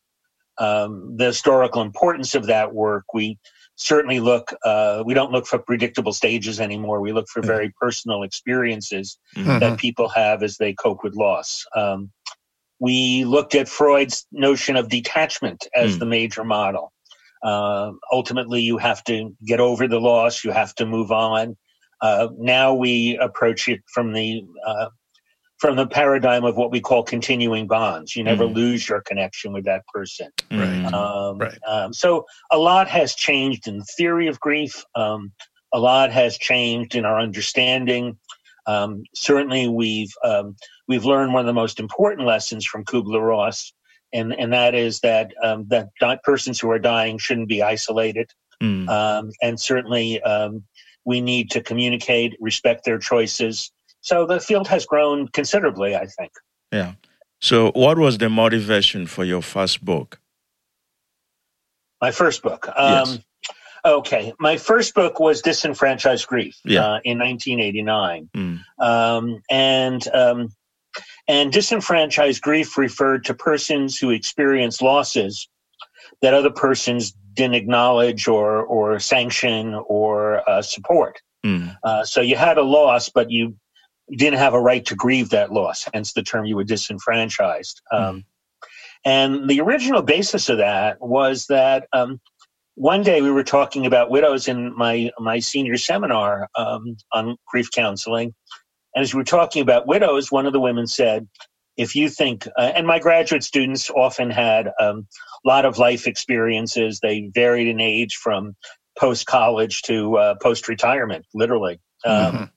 um, 0.58 1.16
the 1.16 1.26
historical 1.26 1.82
importance 1.82 2.34
of 2.34 2.46
that 2.46 2.72
work, 2.72 3.12
we 3.12 3.38
certainly 3.80 4.20
look, 4.20 4.54
uh, 4.64 5.02
we 5.06 5.14
don't 5.14 5.32
look 5.32 5.46
for 5.46 5.58
predictable 5.58 6.12
stages 6.12 6.60
anymore. 6.60 7.00
We 7.00 7.12
look 7.12 7.28
for 7.28 7.40
Mhm. 7.40 7.46
very 7.46 7.70
personal 7.80 8.22
experiences 8.22 9.18
Mhm. 9.36 9.58
that 9.60 9.78
people 9.78 10.08
have 10.10 10.42
as 10.42 10.58
they 10.58 10.74
cope 10.74 11.02
with 11.02 11.14
loss. 11.14 11.64
Um, 11.74 12.12
we 12.78 13.24
looked 13.24 13.54
at 13.54 13.68
Freud's 13.68 14.26
notion 14.32 14.76
of 14.76 14.88
detachment 14.88 15.66
as 15.74 15.96
Mm. 15.96 15.98
the 16.00 16.06
major 16.06 16.44
model. 16.44 16.92
Uh, 17.42 17.92
ultimately, 18.12 18.60
you 18.60 18.76
have 18.76 19.02
to 19.04 19.34
get 19.46 19.60
over 19.60 19.88
the 19.88 20.00
loss, 20.00 20.44
you 20.44 20.50
have 20.50 20.74
to 20.74 20.84
move 20.84 21.10
on. 21.10 21.56
Uh, 22.02 22.28
now 22.36 22.74
we 22.74 23.16
approach 23.16 23.66
it 23.68 23.80
from 23.92 24.12
the 24.12 24.44
uh, 24.66 24.88
from 25.60 25.76
the 25.76 25.86
paradigm 25.86 26.42
of 26.44 26.56
what 26.56 26.70
we 26.70 26.80
call 26.80 27.02
continuing 27.02 27.66
bonds. 27.66 28.16
You 28.16 28.24
never 28.24 28.44
Mm. 28.46 28.54
lose 28.54 28.88
your 28.88 29.02
connection 29.02 29.52
with 29.52 29.66
that 29.66 29.86
person. 29.88 30.30
Mm. 30.50 30.92
Um, 30.92 31.38
Right. 31.38 31.58
um, 31.68 31.92
so 31.92 32.24
a 32.50 32.56
lot 32.58 32.88
has 32.88 33.14
changed 33.14 33.68
in 33.68 33.78
the 33.78 33.84
theory 33.84 34.26
of 34.26 34.40
grief. 34.40 34.82
Um, 34.94 35.32
a 35.72 35.78
lot 35.78 36.10
has 36.10 36.38
changed 36.38 36.94
in 36.94 37.04
our 37.04 37.20
understanding. 37.20 38.18
Um, 38.66 39.02
certainly, 39.14 39.68
we've 39.68 40.12
um, 40.24 40.56
we've 40.88 41.04
learned 41.04 41.32
one 41.34 41.40
of 41.40 41.46
the 41.46 41.52
most 41.52 41.78
important 41.78 42.26
lessons 42.26 42.64
from 42.64 42.84
Kubler 42.84 43.20
Ross, 43.26 43.72
and 44.14 44.32
and 44.32 44.52
that 44.54 44.74
is 44.74 45.00
that 45.00 45.32
um, 45.42 45.66
that 45.68 45.90
di- 46.00 46.18
persons 46.24 46.58
who 46.58 46.70
are 46.70 46.78
dying 46.78 47.18
shouldn't 47.18 47.48
be 47.48 47.62
isolated, 47.62 48.30
Mm. 48.62 48.88
um, 48.88 49.30
and 49.42 49.60
certainly 49.60 50.20
um, 50.22 50.64
we 51.04 51.20
need 51.20 51.50
to 51.52 51.62
communicate, 51.62 52.36
respect 52.40 52.84
their 52.84 52.98
choices. 52.98 53.70
So 54.00 54.26
the 54.26 54.40
field 54.40 54.68
has 54.68 54.86
grown 54.86 55.28
considerably, 55.28 55.94
I 55.96 56.06
think. 56.06 56.32
Yeah. 56.72 56.92
So, 57.40 57.70
what 57.74 57.98
was 57.98 58.18
the 58.18 58.28
motivation 58.28 59.06
for 59.06 59.24
your 59.24 59.42
first 59.42 59.84
book? 59.84 60.20
My 62.00 62.10
first 62.12 62.42
book. 62.42 62.68
Yes. 62.76 63.14
Um, 63.14 63.24
Okay, 63.82 64.34
my 64.38 64.58
first 64.58 64.94
book 64.94 65.18
was 65.20 65.40
Disenfranchised 65.40 66.26
Grief 66.26 66.54
Yeah. 66.66 66.80
uh, 66.84 67.00
in 67.02 67.18
1989, 67.18 68.28
Mm. 68.36 68.60
um, 68.78 69.42
and 69.50 70.06
um, 70.14 70.48
and 71.26 71.50
disenfranchised 71.50 72.42
grief 72.42 72.76
referred 72.76 73.24
to 73.24 73.32
persons 73.32 73.96
who 73.96 74.10
experienced 74.10 74.82
losses 74.82 75.48
that 76.20 76.34
other 76.34 76.50
persons 76.50 77.14
didn't 77.32 77.54
acknowledge 77.54 78.28
or 78.28 78.62
or 78.64 79.00
sanction 79.00 79.72
or 79.86 80.46
uh, 80.46 80.60
support. 80.60 81.22
Mm. 81.42 81.74
Uh, 81.82 82.04
so 82.04 82.20
you 82.20 82.36
had 82.36 82.58
a 82.58 82.62
loss, 82.62 83.08
but 83.08 83.30
you 83.30 83.56
didn't 84.16 84.38
have 84.38 84.54
a 84.54 84.60
right 84.60 84.84
to 84.86 84.94
grieve 84.94 85.30
that 85.30 85.52
loss. 85.52 85.88
Hence 85.92 86.12
the 86.12 86.22
term 86.22 86.44
you 86.44 86.56
were 86.56 86.64
disenfranchised. 86.64 87.80
Um, 87.92 88.24
And 89.04 89.48
the 89.48 89.60
original 89.60 90.02
basis 90.02 90.48
of 90.48 90.58
that 90.58 91.00
was 91.00 91.46
that 91.46 91.88
um, 91.92 92.20
one 92.74 93.02
day 93.02 93.22
we 93.22 93.30
were 93.30 93.44
talking 93.44 93.86
about 93.86 94.10
widows 94.10 94.46
in 94.48 94.76
my 94.76 95.10
my 95.18 95.38
senior 95.38 95.78
seminar 95.78 96.48
um, 96.54 96.96
on 97.12 97.36
grief 97.46 97.70
counseling, 97.70 98.34
and 98.94 99.02
as 99.02 99.14
we 99.14 99.18
were 99.18 99.24
talking 99.24 99.62
about 99.62 99.86
widows, 99.86 100.30
one 100.30 100.46
of 100.46 100.52
the 100.52 100.60
women 100.60 100.86
said, 100.86 101.26
"If 101.76 101.96
you 101.96 102.10
think," 102.10 102.46
uh, 102.58 102.72
and 102.74 102.86
my 102.86 102.98
graduate 102.98 103.42
students 103.42 103.90
often 103.90 104.30
had 104.30 104.70
um, 104.78 105.06
a 105.44 105.48
lot 105.48 105.64
of 105.64 105.78
life 105.78 106.06
experiences. 106.06 107.00
They 107.00 107.30
varied 107.34 107.68
in 107.68 107.80
age 107.80 108.16
from 108.16 108.54
post 108.98 109.26
college 109.26 109.80
to 109.82 110.16
uh, 110.18 110.34
post 110.42 110.68
retirement, 110.68 111.24
literally. 111.32 111.80
Um, 112.04 112.34
Mhm. 112.34 112.50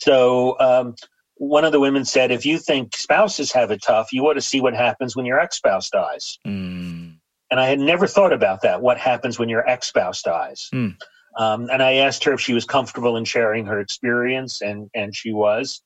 So 0.00 0.58
um, 0.60 0.94
one 1.36 1.64
of 1.64 1.72
the 1.72 1.80
women 1.80 2.04
said, 2.04 2.30
if 2.30 2.44
you 2.44 2.58
think 2.58 2.96
spouses 2.96 3.52
have 3.52 3.70
it 3.70 3.82
tough, 3.82 4.12
you 4.12 4.26
ought 4.26 4.34
to 4.34 4.40
see 4.40 4.60
what 4.60 4.74
happens 4.74 5.16
when 5.16 5.26
your 5.26 5.40
ex 5.40 5.56
spouse 5.56 5.88
dies. 5.88 6.38
Mm. 6.46 7.16
And 7.50 7.58
I 7.58 7.66
had 7.66 7.80
never 7.80 8.06
thought 8.06 8.32
about 8.32 8.62
that. 8.62 8.80
What 8.80 8.98
happens 8.98 9.38
when 9.38 9.48
your 9.48 9.68
ex 9.68 9.88
spouse 9.88 10.22
dies? 10.22 10.68
Hmm. 10.70 10.90
Um, 11.36 11.68
and 11.70 11.82
I 11.82 11.94
asked 11.94 12.24
her 12.24 12.32
if 12.32 12.40
she 12.40 12.52
was 12.52 12.64
comfortable 12.64 13.16
in 13.16 13.24
sharing 13.24 13.64
her 13.66 13.80
experience, 13.80 14.62
and, 14.62 14.90
and 14.94 15.14
she 15.14 15.32
was. 15.32 15.82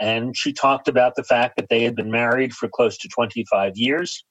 And 0.00 0.36
she 0.36 0.52
talked 0.52 0.88
about 0.88 1.14
the 1.14 1.22
fact 1.22 1.56
that 1.56 1.68
they 1.68 1.82
had 1.82 1.94
been 1.94 2.10
married 2.10 2.54
for 2.54 2.68
close 2.68 2.96
to 2.98 3.08
25 3.08 3.76
years 3.76 4.24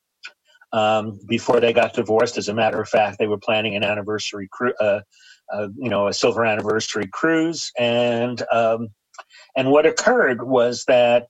um, 0.74 1.20
before 1.28 1.60
they 1.60 1.72
got 1.72 1.94
divorced. 1.94 2.38
As 2.38 2.50
a 2.50 2.54
matter 2.54 2.82
of 2.82 2.90
fact, 2.90 3.20
they 3.20 3.28
were 3.28 3.38
planning 3.38 3.76
an 3.76 3.84
anniversary, 3.84 4.50
cru- 4.52 4.74
uh, 4.80 5.02
uh, 5.54 5.68
you 5.78 5.90
know, 5.90 6.08
a 6.08 6.14
silver 6.14 6.44
anniversary 6.44 7.08
cruise. 7.08 7.72
And 7.78 8.42
um, 8.52 8.90
and 9.56 9.70
what 9.72 9.86
occurred 9.86 10.42
was 10.44 10.86
that 10.86 11.28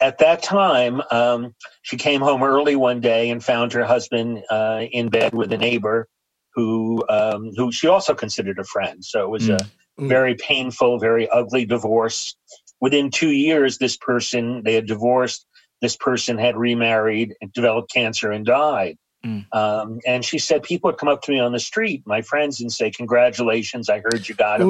at 0.00 0.18
that 0.18 0.42
time, 0.42 1.00
um, 1.10 1.54
she 1.82 1.96
came 1.96 2.20
home 2.20 2.42
early 2.42 2.76
one 2.76 3.00
day 3.00 3.30
and 3.30 3.42
found 3.42 3.72
her 3.72 3.84
husband 3.84 4.42
uh, 4.50 4.82
in 4.92 5.08
bed 5.08 5.34
with 5.34 5.52
a 5.52 5.58
neighbor 5.58 6.06
who 6.54 7.02
um, 7.08 7.52
who 7.56 7.72
she 7.72 7.86
also 7.86 8.14
considered 8.14 8.58
a 8.58 8.64
friend. 8.64 9.04
So 9.04 9.22
it 9.24 9.30
was 9.30 9.48
a 9.48 9.58
Mm. 9.98 10.08
very 10.08 10.34
painful, 10.34 10.98
very 10.98 11.28
ugly 11.30 11.64
divorce. 11.64 12.36
Within 12.80 13.10
two 13.10 13.30
years, 13.30 13.78
this 13.78 13.96
person 13.96 14.62
they 14.64 14.74
had 14.74 14.86
divorced. 14.86 15.46
This 15.80 15.96
person 15.96 16.38
had 16.38 16.56
remarried, 16.56 17.34
developed 17.52 17.92
cancer, 17.92 18.30
and 18.30 18.44
died. 18.44 18.98
Mm. 19.24 19.46
Um, 19.52 20.00
and 20.06 20.24
she 20.24 20.38
said 20.38 20.62
people 20.62 20.88
would 20.88 20.98
come 20.98 21.08
up 21.08 21.22
to 21.22 21.32
me 21.32 21.40
on 21.40 21.52
the 21.52 21.60
street, 21.60 22.02
my 22.06 22.22
friends, 22.22 22.60
and 22.60 22.70
say, 22.70 22.90
"Congratulations! 22.90 23.88
I 23.88 24.00
heard 24.00 24.28
you 24.28 24.34
got 24.34 24.60
him." 24.60 24.68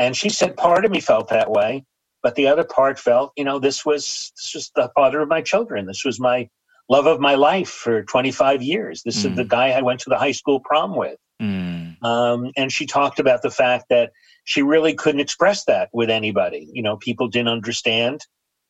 And 0.00 0.16
she 0.16 0.30
said 0.30 0.56
part 0.56 0.86
of 0.86 0.90
me 0.90 0.98
felt 0.98 1.28
that 1.28 1.50
way, 1.50 1.84
but 2.22 2.34
the 2.34 2.46
other 2.46 2.64
part 2.64 2.98
felt, 2.98 3.32
you 3.36 3.44
know, 3.44 3.58
this 3.58 3.84
was 3.84 4.32
this 4.34 4.54
was 4.54 4.70
the 4.74 4.90
father 4.94 5.20
of 5.20 5.28
my 5.28 5.42
children. 5.42 5.84
This 5.84 6.06
was 6.06 6.18
my 6.18 6.48
love 6.88 7.04
of 7.06 7.20
my 7.20 7.34
life 7.34 7.68
for 7.68 8.02
25 8.02 8.62
years. 8.62 9.02
This 9.04 9.24
is 9.24 9.32
Mm. 9.32 9.36
the 9.36 9.44
guy 9.44 9.68
I 9.72 9.82
went 9.82 10.00
to 10.00 10.08
the 10.10 10.16
high 10.16 10.32
school 10.32 10.58
prom 10.58 10.96
with. 10.96 11.18
Mm. 11.40 12.02
Um, 12.02 12.50
and 12.56 12.72
she 12.72 12.86
talked 12.86 13.20
about 13.20 13.42
the 13.42 13.50
fact 13.50 13.84
that 13.90 14.10
she 14.44 14.62
really 14.62 14.94
couldn't 14.94 15.20
express 15.20 15.64
that 15.66 15.90
with 15.92 16.08
anybody. 16.08 16.66
You 16.72 16.82
know, 16.82 16.96
people 16.96 17.28
didn't 17.28 17.48
understand. 17.48 18.22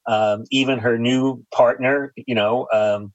Um, 0.06 0.44
even 0.50 0.80
her 0.80 0.98
new 0.98 1.44
partner, 1.54 2.12
you 2.16 2.34
know, 2.34 2.66
um, 2.72 3.12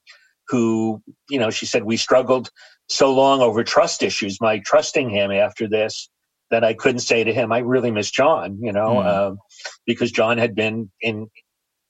who, 0.48 1.02
you 1.28 1.38
know, 1.38 1.50
she 1.50 1.66
said 1.66 1.84
we 1.84 1.98
struggled 1.98 2.50
so 2.88 3.12
long 3.12 3.42
over 3.42 3.62
trust 3.62 4.02
issues, 4.02 4.40
my 4.40 4.60
trusting 4.60 5.10
him 5.10 5.30
after 5.30 5.68
this, 5.68 6.08
that 6.50 6.64
I 6.64 6.74
couldn't 6.74 7.00
say 7.00 7.24
to 7.24 7.32
him, 7.32 7.52
I 7.52 7.58
really 7.58 7.90
miss 7.90 8.10
John, 8.10 8.58
you 8.60 8.72
know, 8.72 8.96
Mm. 8.96 9.06
um, 9.06 9.38
because 9.86 10.12
John 10.12 10.38
had 10.38 10.54
been 10.54 10.90
in, 11.00 11.28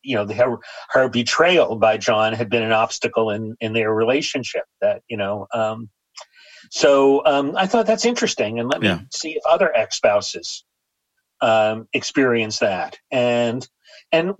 you 0.02 0.16
know, 0.16 0.25
the, 0.25 0.34
her, 0.34 0.56
her 0.90 1.08
betrayal 1.08 1.76
by 1.76 1.96
John 1.98 2.32
had 2.32 2.48
been 2.48 2.62
an 2.62 2.72
obstacle 2.72 3.30
in, 3.30 3.56
in 3.60 3.72
their 3.75 3.92
relationship 3.92 4.64
that, 4.80 5.02
you 5.08 5.16
know, 5.16 5.46
um, 5.52 5.90
so 6.70 7.25
um, 7.26 7.54
I 7.56 7.66
thought 7.66 7.86
that's 7.86 8.04
interesting, 8.04 8.58
and 8.58 8.68
let 8.68 8.82
Yeah. 8.82 8.96
me 8.96 9.06
see 9.12 9.32
if 9.32 9.42
other 9.46 9.76
ex 9.76 9.96
spouses 9.96 10.64
um, 11.40 11.86
experience 11.92 12.58
that. 12.60 12.98
And 13.12 13.68
and 14.12 14.32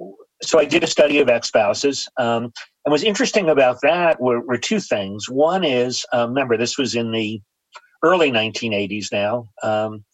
so 0.43 0.59
I 0.59 0.65
did 0.65 0.83
a 0.83 0.87
study 0.89 1.19
of 1.21 1.29
ex 1.29 1.49
spouses. 1.49 2.09
Um, 2.19 2.45
and 2.85 2.91
what's 2.93 3.05
interesting 3.05 3.49
about 3.51 3.81
that 3.83 4.21
were, 4.21 4.41
were 4.41 4.59
two 4.59 4.81
things. 4.81 5.29
One 5.29 5.63
is, 5.65 6.05
um, 6.13 6.31
remember, 6.31 6.57
this 6.57 6.79
was 6.79 6.95
in 6.95 7.11
the 7.13 7.41
early 8.03 8.31
1980s. 8.31 9.13
Now, 9.13 9.49
um, 9.63 10.05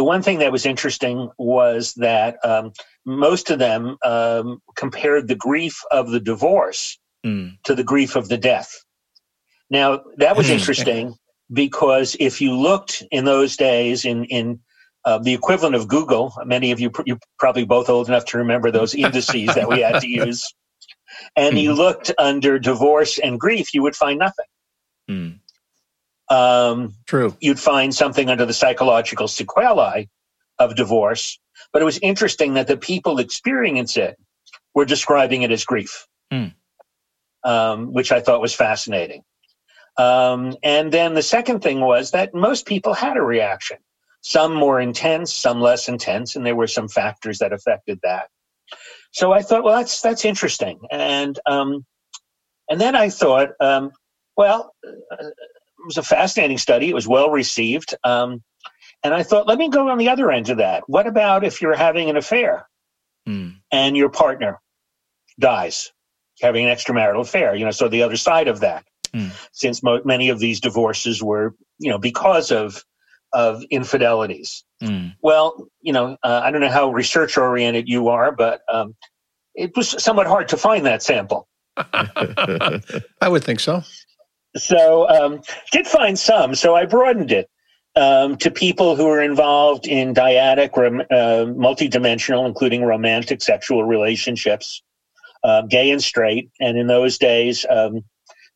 the 0.00 0.04
one 0.04 0.22
thing 0.22 0.38
that 0.38 0.50
was 0.50 0.64
interesting 0.64 1.28
was 1.36 1.92
that 1.96 2.38
um, 2.42 2.72
most 3.04 3.50
of 3.50 3.58
them 3.58 3.98
um, 4.02 4.62
compared 4.74 5.28
the 5.28 5.34
grief 5.34 5.76
of 5.90 6.10
the 6.10 6.20
divorce 6.20 6.98
Mm. 7.26 7.58
to 7.64 7.74
the 7.74 7.84
grief 7.84 8.16
of 8.16 8.30
the 8.30 8.38
death. 8.38 8.70
Now 9.68 10.00
that 10.16 10.36
was 10.38 10.46
Hmm. 10.46 10.54
interesting 10.54 11.14
because 11.52 12.16
if 12.18 12.40
you 12.40 12.56
looked 12.56 13.02
in 13.10 13.26
those 13.26 13.58
days 13.58 14.06
in 14.06 14.24
in 14.24 14.58
uh, 15.04 15.18
the 15.18 15.34
equivalent 15.34 15.74
of 15.74 15.86
Google, 15.86 16.32
many 16.46 16.72
of 16.72 16.80
you 16.80 16.90
you 17.04 17.18
probably 17.38 17.66
both 17.66 17.90
old 17.90 18.08
enough 18.08 18.24
to 18.30 18.38
remember 18.38 18.70
those 18.70 18.94
indices 18.94 19.54
that 19.54 19.68
we 19.68 19.80
had 19.80 20.00
to 20.00 20.08
use, 20.26 20.50
and 21.36 21.58
you 21.58 21.74
looked 21.74 22.10
under 22.16 22.58
divorce 22.58 23.18
and 23.18 23.38
grief, 23.38 23.74
you 23.74 23.82
would 23.82 23.96
find 23.96 24.18
nothing. 24.18 24.50
Mm. 25.10 25.40
Um, 26.30 26.94
True. 27.06 27.36
you'd 27.40 27.58
find 27.58 27.94
something 27.94 28.30
under 28.30 28.46
the 28.46 28.54
psychological 28.54 29.26
sequelae 29.28 30.08
of 30.58 30.76
divorce, 30.76 31.38
but 31.72 31.82
it 31.82 31.84
was 31.84 31.98
interesting 31.98 32.54
that 32.54 32.68
the 32.68 32.76
people 32.76 33.18
experience 33.18 33.96
it 33.96 34.16
were 34.74 34.84
describing 34.84 35.42
it 35.42 35.50
as 35.50 35.64
grief, 35.64 36.06
Hmm. 36.30 36.48
um, 37.44 37.92
which 37.92 38.12
I 38.12 38.20
thought 38.20 38.40
was 38.40 38.54
fascinating. 38.54 39.24
Um, 39.96 40.56
and 40.62 40.92
then 40.92 41.14
the 41.14 41.22
second 41.22 41.60
thing 41.60 41.80
was 41.80 42.12
that 42.12 42.32
most 42.32 42.64
people 42.64 42.94
had 42.94 43.16
a 43.16 43.22
reaction, 43.22 43.78
some 44.20 44.54
more 44.54 44.80
intense, 44.80 45.34
some 45.34 45.60
less 45.60 45.88
intense, 45.88 46.36
and 46.36 46.46
there 46.46 46.54
were 46.54 46.68
some 46.68 46.88
factors 46.88 47.38
that 47.40 47.52
affected 47.52 47.98
that. 48.04 48.28
So 49.12 49.32
I 49.32 49.42
thought, 49.42 49.64
well, 49.64 49.76
that's 49.76 50.00
that's 50.00 50.24
interesting, 50.24 50.78
and 50.92 51.36
um, 51.44 51.84
and 52.68 52.80
then 52.80 52.94
I 52.94 53.10
thought, 53.10 53.48
um, 53.58 53.90
well, 54.36 54.72
uh, 54.86 55.24
was 55.84 55.96
a 55.96 56.02
fascinating 56.02 56.58
study. 56.58 56.88
It 56.88 56.94
was 56.94 57.08
well 57.08 57.30
received. 57.30 57.94
Um, 58.04 58.42
and 59.02 59.14
I 59.14 59.22
thought, 59.22 59.46
let 59.46 59.58
me 59.58 59.68
go 59.68 59.88
on 59.88 59.98
the 59.98 60.08
other 60.08 60.30
end 60.30 60.50
of 60.50 60.58
that. 60.58 60.84
What 60.86 61.06
about 61.06 61.44
if 61.44 61.62
you're 61.62 61.76
having 61.76 62.10
an 62.10 62.16
affair 62.16 62.68
mm. 63.28 63.56
and 63.72 63.96
your 63.96 64.10
partner 64.10 64.60
dies, 65.38 65.92
having 66.40 66.66
an 66.66 66.74
extramarital 66.74 67.20
affair? 67.20 67.54
You 67.54 67.64
know, 67.64 67.70
so 67.70 67.88
the 67.88 68.02
other 68.02 68.16
side 68.16 68.48
of 68.48 68.60
that, 68.60 68.84
mm. 69.14 69.30
since 69.52 69.82
mo- 69.82 70.02
many 70.04 70.28
of 70.28 70.38
these 70.38 70.60
divorces 70.60 71.22
were, 71.22 71.54
you 71.78 71.90
know, 71.90 71.98
because 71.98 72.50
of 72.50 72.84
of 73.32 73.62
infidelities. 73.70 74.64
Mm. 74.82 75.14
Well, 75.22 75.68
you 75.80 75.92
know, 75.92 76.16
uh, 76.22 76.40
I 76.42 76.50
don't 76.50 76.60
know 76.60 76.68
how 76.68 76.90
research 76.90 77.38
oriented 77.38 77.88
you 77.88 78.08
are, 78.08 78.32
but 78.32 78.62
um, 78.68 78.96
it 79.54 79.76
was 79.76 80.02
somewhat 80.02 80.26
hard 80.26 80.48
to 80.48 80.56
find 80.56 80.84
that 80.86 81.02
sample. 81.02 81.46
I 81.76 83.28
would 83.28 83.44
think 83.44 83.60
so. 83.60 83.82
So, 84.56 85.08
um, 85.08 85.40
did 85.72 85.86
find 85.86 86.18
some. 86.18 86.54
So 86.54 86.74
I 86.74 86.84
broadened 86.86 87.32
it 87.32 87.48
um, 87.96 88.36
to 88.38 88.50
people 88.50 88.96
who 88.96 89.06
are 89.08 89.22
involved 89.22 89.86
in 89.86 90.14
dyadic 90.14 90.70
or 90.74 90.86
uh, 90.86 91.46
multidimensional, 91.46 92.46
including 92.46 92.84
romantic 92.84 93.42
sexual 93.42 93.84
relationships, 93.84 94.82
uh, 95.44 95.62
gay 95.62 95.90
and 95.90 96.02
straight. 96.02 96.50
And 96.60 96.78
in 96.78 96.86
those 96.86 97.18
days, 97.18 97.64
um, 97.68 98.04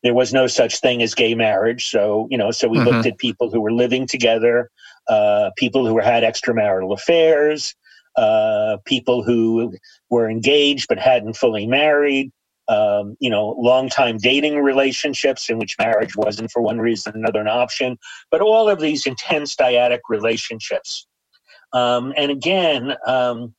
there 0.03 0.15
was 0.15 0.33
no 0.33 0.47
such 0.47 0.81
thing 0.81 1.03
as 1.03 1.15
gay 1.15 1.35
marriage. 1.35 1.91
So, 1.91 2.29
you 2.31 2.39
know, 2.39 2.51
so 2.51 2.69
we 2.69 2.79
mm-hmm. 2.79 2.89
looked 2.89 3.07
at 3.07 3.19
people 3.19 3.51
who 3.51 3.61
were 3.61 3.73
living 3.73 4.07
together, 4.07 4.71
uh, 5.09 5.51
people 5.57 5.87
who 5.87 5.99
had 5.99 6.23
extramarital 6.23 6.93
affairs, 6.93 7.75
uh, 8.17 8.77
people 8.85 9.23
who 9.23 9.75
were 10.11 10.29
engaged 10.31 10.87
but 10.89 10.99
hadn't 10.99 11.37
fully 11.37 11.67
married, 11.67 12.31
um, 12.69 13.17
you 13.21 13.31
know, 13.31 13.55
long 13.59 13.89
time 13.89 14.17
dating 14.19 14.59
relationships 14.59 15.51
in 15.51 15.59
which 15.59 15.77
marriage 15.79 16.17
wasn't 16.17 16.51
for 16.51 16.63
one 16.63 16.79
reason 16.79 17.15
or 17.15 17.19
another 17.19 17.41
an 17.41 17.49
option, 17.49 17.99
but 18.31 18.41
all 18.41 18.69
of 18.69 18.81
these 18.81 19.07
intense 19.07 19.55
dyadic 19.55 20.01
relationships. 20.09 21.07
Um, 21.73 22.13
and 22.17 22.31
again, 22.31 22.95
um, 23.07 23.55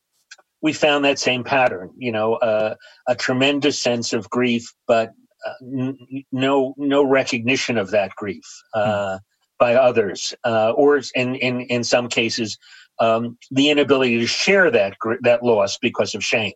we 0.62 0.72
found 0.72 1.04
that 1.04 1.18
same 1.18 1.44
pattern, 1.44 1.90
you 1.96 2.10
know, 2.10 2.34
uh, 2.34 2.74
a 3.06 3.14
tremendous 3.14 3.78
sense 3.78 4.12
of 4.12 4.28
grief, 4.30 4.72
but 4.86 5.12
uh, 5.46 5.52
n- 5.62 6.24
no 6.32 6.74
no 6.76 7.04
recognition 7.04 7.78
of 7.78 7.90
that 7.90 8.14
grief 8.16 8.44
uh, 8.74 9.18
mm. 9.18 9.20
by 9.60 9.74
others, 9.74 10.34
uh, 10.44 10.72
or 10.72 11.00
in, 11.14 11.34
in 11.36 11.60
in 11.62 11.84
some 11.84 12.08
cases, 12.08 12.58
um, 12.98 13.38
the 13.50 13.70
inability 13.70 14.18
to 14.18 14.26
share 14.26 14.70
that 14.70 14.96
that 15.22 15.42
loss 15.42 15.78
because 15.78 16.14
of 16.14 16.24
shame. 16.24 16.54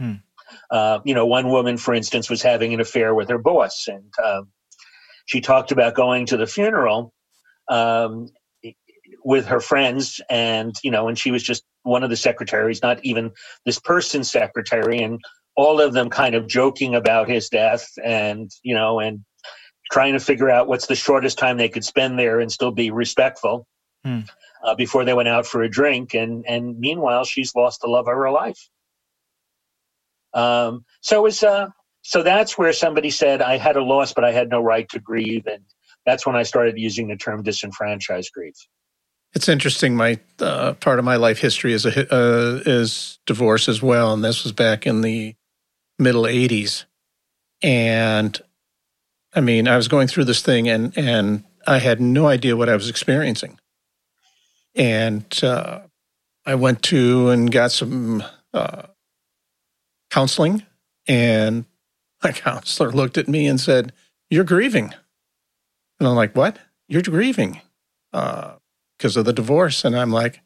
Mm. 0.00 0.22
Uh, 0.70 1.00
you 1.04 1.14
know, 1.14 1.26
one 1.26 1.48
woman, 1.48 1.76
for 1.76 1.94
instance, 1.94 2.30
was 2.30 2.42
having 2.42 2.74
an 2.74 2.80
affair 2.80 3.14
with 3.14 3.28
her 3.28 3.38
boss, 3.38 3.88
and 3.88 4.12
um, 4.24 4.48
she 5.26 5.40
talked 5.40 5.72
about 5.72 5.94
going 5.94 6.26
to 6.26 6.36
the 6.36 6.46
funeral 6.46 7.12
um, 7.68 8.28
with 9.24 9.46
her 9.46 9.60
friends, 9.60 10.20
and 10.30 10.74
you 10.82 10.90
know, 10.90 11.08
and 11.08 11.18
she 11.18 11.30
was 11.30 11.42
just 11.42 11.64
one 11.82 12.02
of 12.02 12.10
the 12.10 12.16
secretaries, 12.16 12.82
not 12.82 13.04
even 13.04 13.30
this 13.64 13.78
person's 13.78 14.30
secretary, 14.30 15.00
and 15.02 15.20
all 15.56 15.80
of 15.80 15.92
them 15.92 16.08
kind 16.08 16.34
of 16.34 16.46
joking 16.46 16.94
about 16.94 17.28
his 17.28 17.48
death, 17.48 17.86
and 18.02 18.50
you 18.62 18.74
know, 18.74 19.00
and 19.00 19.24
trying 19.90 20.12
to 20.12 20.20
figure 20.20 20.50
out 20.50 20.68
what's 20.68 20.86
the 20.86 20.94
shortest 20.94 21.38
time 21.38 21.56
they 21.56 21.68
could 21.68 21.84
spend 21.84 22.18
there 22.18 22.40
and 22.40 22.52
still 22.52 22.70
be 22.70 22.90
respectful. 22.90 23.66
Hmm. 24.04 24.20
Uh, 24.64 24.74
before 24.74 25.04
they 25.04 25.14
went 25.14 25.28
out 25.28 25.46
for 25.46 25.62
a 25.62 25.68
drink, 25.68 26.14
and 26.14 26.44
and 26.46 26.78
meanwhile, 26.78 27.24
she's 27.24 27.54
lost 27.54 27.80
the 27.80 27.88
love 27.88 28.08
of 28.08 28.14
her 28.14 28.30
life. 28.30 28.68
Um, 30.34 30.84
so 31.00 31.22
was, 31.22 31.42
uh, 31.42 31.68
so 32.02 32.22
that's 32.22 32.56
where 32.56 32.72
somebody 32.72 33.10
said 33.10 33.42
I 33.42 33.58
had 33.58 33.76
a 33.76 33.82
loss, 33.82 34.12
but 34.12 34.24
I 34.24 34.32
had 34.32 34.48
no 34.48 34.60
right 34.60 34.88
to 34.90 35.00
grieve, 35.00 35.46
and 35.46 35.62
that's 36.06 36.26
when 36.26 36.36
I 36.36 36.42
started 36.42 36.78
using 36.78 37.08
the 37.08 37.16
term 37.16 37.42
disenfranchised 37.42 38.32
grief. 38.32 38.54
It's 39.34 39.48
interesting. 39.48 39.94
My 39.94 40.18
uh, 40.40 40.72
part 40.74 40.98
of 40.98 41.04
my 41.04 41.16
life 41.16 41.38
history 41.38 41.72
is 41.72 41.84
a 41.84 42.14
uh, 42.14 42.62
is 42.64 43.18
divorce 43.26 43.68
as 43.68 43.82
well, 43.82 44.14
and 44.14 44.24
this 44.24 44.42
was 44.42 44.52
back 44.52 44.86
in 44.86 45.02
the 45.02 45.34
middle 45.98 46.22
'80s. 46.22 46.84
And 47.62 48.40
I 49.34 49.40
mean, 49.40 49.68
I 49.68 49.76
was 49.76 49.88
going 49.88 50.08
through 50.08 50.24
this 50.24 50.40
thing, 50.40 50.68
and 50.68 50.96
and 50.96 51.44
I 51.66 51.78
had 51.78 52.00
no 52.00 52.26
idea 52.26 52.56
what 52.56 52.70
I 52.70 52.74
was 52.74 52.88
experiencing. 52.88 53.58
And 54.74 55.26
uh, 55.42 55.80
I 56.46 56.54
went 56.54 56.82
to 56.84 57.28
and 57.28 57.52
got 57.52 57.72
some 57.72 58.24
uh, 58.54 58.84
counseling, 60.10 60.64
and 61.06 61.64
my 62.22 62.32
counselor 62.32 62.90
looked 62.90 63.18
at 63.18 63.28
me 63.28 63.46
and 63.46 63.60
said, 63.60 63.92
You're 64.30 64.44
grieving. 64.44 64.94
And 65.98 66.08
I'm 66.08 66.14
like, 66.14 66.36
What? 66.36 66.58
You're 66.88 67.02
grieving 67.02 67.60
because 68.12 69.16
uh, 69.16 69.20
of 69.20 69.26
the 69.26 69.32
divorce. 69.32 69.84
And 69.84 69.96
I'm 69.96 70.10
like, 70.10 70.40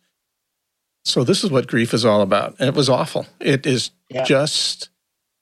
So 1.04 1.24
this 1.24 1.44
is 1.44 1.50
what 1.50 1.66
grief 1.66 1.94
is 1.94 2.04
all 2.04 2.22
about. 2.22 2.56
And 2.58 2.68
it 2.68 2.74
was 2.74 2.88
awful. 2.88 3.26
It 3.40 3.66
is 3.66 3.90
yeah. 4.08 4.24
just. 4.24 4.88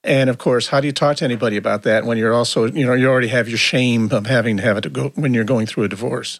And 0.03 0.31
of 0.31 0.39
course, 0.39 0.67
how 0.67 0.81
do 0.81 0.87
you 0.87 0.93
talk 0.93 1.17
to 1.17 1.25
anybody 1.25 1.57
about 1.57 1.83
that 1.83 2.05
when 2.05 2.17
you're 2.17 2.33
also, 2.33 2.65
you 2.65 2.87
know, 2.87 2.95
you 2.95 3.07
already 3.07 3.27
have 3.27 3.47
your 3.47 3.59
shame 3.59 4.11
of 4.11 4.25
having 4.25 4.57
to 4.57 4.63
have 4.63 4.77
it 4.77 4.81
to 4.81 4.89
go 4.89 5.11
when 5.13 5.35
you're 5.35 5.43
going 5.43 5.67
through 5.67 5.83
a 5.83 5.87
divorce? 5.87 6.39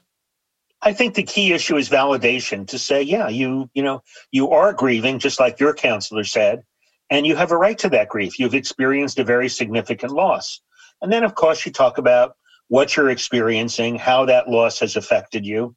I 0.82 0.94
think 0.94 1.14
the 1.14 1.22
key 1.22 1.54
issue 1.54 1.78
is 1.78 1.88
validation 1.88 2.68
to 2.70 2.80
say, 2.80 3.04
yeah, 3.04 3.28
you, 3.28 3.70
you 3.76 3.84
know, 3.84 4.02
you 4.32 4.50
are 4.50 4.74
grieving, 4.74 5.20
just 5.20 5.40
like 5.40 5.60
your 5.60 5.76
counselor 5.76 6.24
said, 6.24 6.64
and 7.12 7.28
you 7.28 7.36
have 7.36 7.52
a 7.52 7.58
right 7.58 7.78
to 7.78 7.90
that 7.90 8.10
grief. 8.10 8.40
You've 8.40 8.56
experienced 8.56 9.20
a 9.20 9.24
very 9.24 9.50
significant 9.50 10.14
loss. 10.14 10.62
And 11.02 11.12
then, 11.12 11.24
of 11.24 11.36
course, 11.36 11.66
you 11.66 11.72
talk 11.72 11.98
about 11.98 12.36
what 12.70 12.96
you're 12.96 13.10
experiencing, 13.10 13.98
how 13.98 14.26
that 14.26 14.48
loss 14.48 14.80
has 14.80 14.96
affected 14.96 15.46
you, 15.46 15.76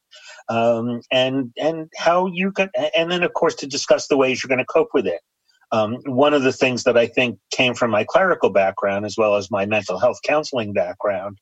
um, 0.49 1.01
and 1.11 1.53
and 1.61 1.91
how 1.97 2.27
you 2.27 2.53
can, 2.53 2.71
and 2.97 3.11
then, 3.11 3.25
of 3.25 3.35
course, 3.35 3.57
to 3.57 3.67
discuss 3.67 4.07
the 4.07 4.17
ways 4.17 4.43
you're 4.43 4.49
going 4.49 4.59
to 4.59 4.65
cope 4.65 4.91
with 4.95 5.07
it. 5.07 5.21
Um, 5.73 5.97
one 6.07 6.35
of 6.35 6.45
the 6.45 6.53
things 6.53 6.85
that 6.85 6.97
I 6.97 7.07
think 7.07 7.39
came 7.51 7.75
from 7.75 7.91
my 7.91 8.05
clerical 8.05 8.51
background 8.51 9.05
as 9.05 9.17
well 9.19 9.35
as 9.35 9.51
my 9.51 9.67
mental 9.67 9.99
health 9.99 10.19
counseling 10.23 10.73
background 10.73 11.39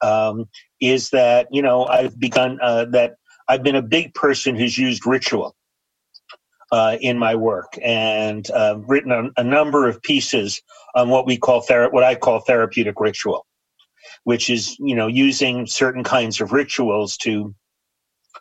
um, 0.00 0.46
is 0.80 1.10
that 1.10 1.48
you 1.50 1.60
know 1.60 1.84
I've 1.84 2.18
begun 2.18 2.58
uh, 2.62 2.86
that 2.86 3.16
I've 3.48 3.62
been 3.62 3.76
a 3.76 3.82
big 3.82 4.14
person 4.14 4.56
who's 4.56 4.78
used 4.78 5.06
ritual 5.06 5.54
uh, 6.72 6.96
in 7.00 7.18
my 7.18 7.34
work 7.34 7.78
and 7.82 8.50
uh, 8.50 8.78
written 8.86 9.12
a, 9.12 9.40
a, 9.40 9.44
number 9.44 9.88
of 9.88 10.02
pieces 10.02 10.62
on 10.94 11.08
what 11.08 11.26
we 11.26 11.36
call 11.36 11.62
thera- 11.62 11.92
what 11.92 12.04
I 12.04 12.14
call 12.14 12.40
therapeutic 12.40 13.00
ritual, 13.00 13.46
which 14.24 14.50
is 14.50 14.76
you 14.78 14.94
know 14.94 15.06
using 15.06 15.66
certain 15.66 16.04
kinds 16.04 16.40
of 16.40 16.52
rituals 16.52 17.16
to 17.18 17.54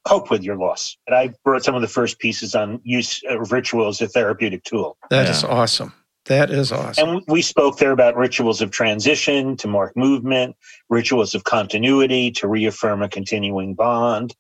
cope 0.05 0.29
with 0.29 0.43
your 0.43 0.57
loss. 0.57 0.97
And 1.07 1.15
I 1.15 1.33
wrote 1.45 1.63
some 1.63 1.75
of 1.75 1.81
the 1.81 1.87
first 1.87 2.19
pieces 2.19 2.55
on 2.55 2.81
use 2.83 3.21
of 3.29 3.51
ritual 3.51 3.87
as 3.87 4.01
a 4.01 4.07
therapeutic 4.07 4.63
tool. 4.63 4.97
That 5.09 5.25
yeah. 5.25 5.31
is 5.31 5.43
awesome. 5.43 5.93
That 6.25 6.51
is 6.51 6.71
awesome. 6.71 7.09
And 7.09 7.23
we 7.27 7.41
spoke 7.41 7.77
there 7.77 7.91
about 7.91 8.15
rituals 8.15 8.61
of 8.61 8.71
transition 8.71 9.57
to 9.57 9.67
mark 9.67 9.95
movement, 9.97 10.55
rituals 10.89 11.35
of 11.35 11.43
continuity 11.43 12.31
to 12.31 12.47
reaffirm 12.47 13.01
a 13.01 13.09
continuing 13.09 13.75
bond, 13.75 14.33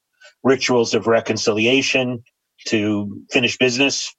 rituals 0.43 0.93
of 0.93 1.07
reconciliation 1.07 2.23
to 2.65 3.21
finish 3.31 3.57
business, 3.57 4.15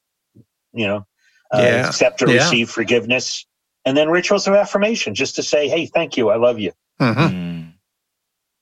you 0.73 0.87
know, 0.87 1.05
uh, 1.53 1.61
yeah. 1.61 1.87
accept 1.87 2.21
or 2.21 2.27
yeah. 2.27 2.35
receive 2.35 2.69
forgiveness, 2.69 3.45
and 3.85 3.95
then 3.95 4.09
rituals 4.09 4.47
of 4.47 4.53
affirmation, 4.53 5.13
just 5.15 5.35
to 5.35 5.43
say, 5.43 5.67
"Hey, 5.67 5.85
thank 5.85 6.17
you, 6.17 6.29
I 6.29 6.37
love 6.37 6.59
you." 6.59 6.71
Mm-hmm. 6.99 7.19
Mm. 7.19 7.73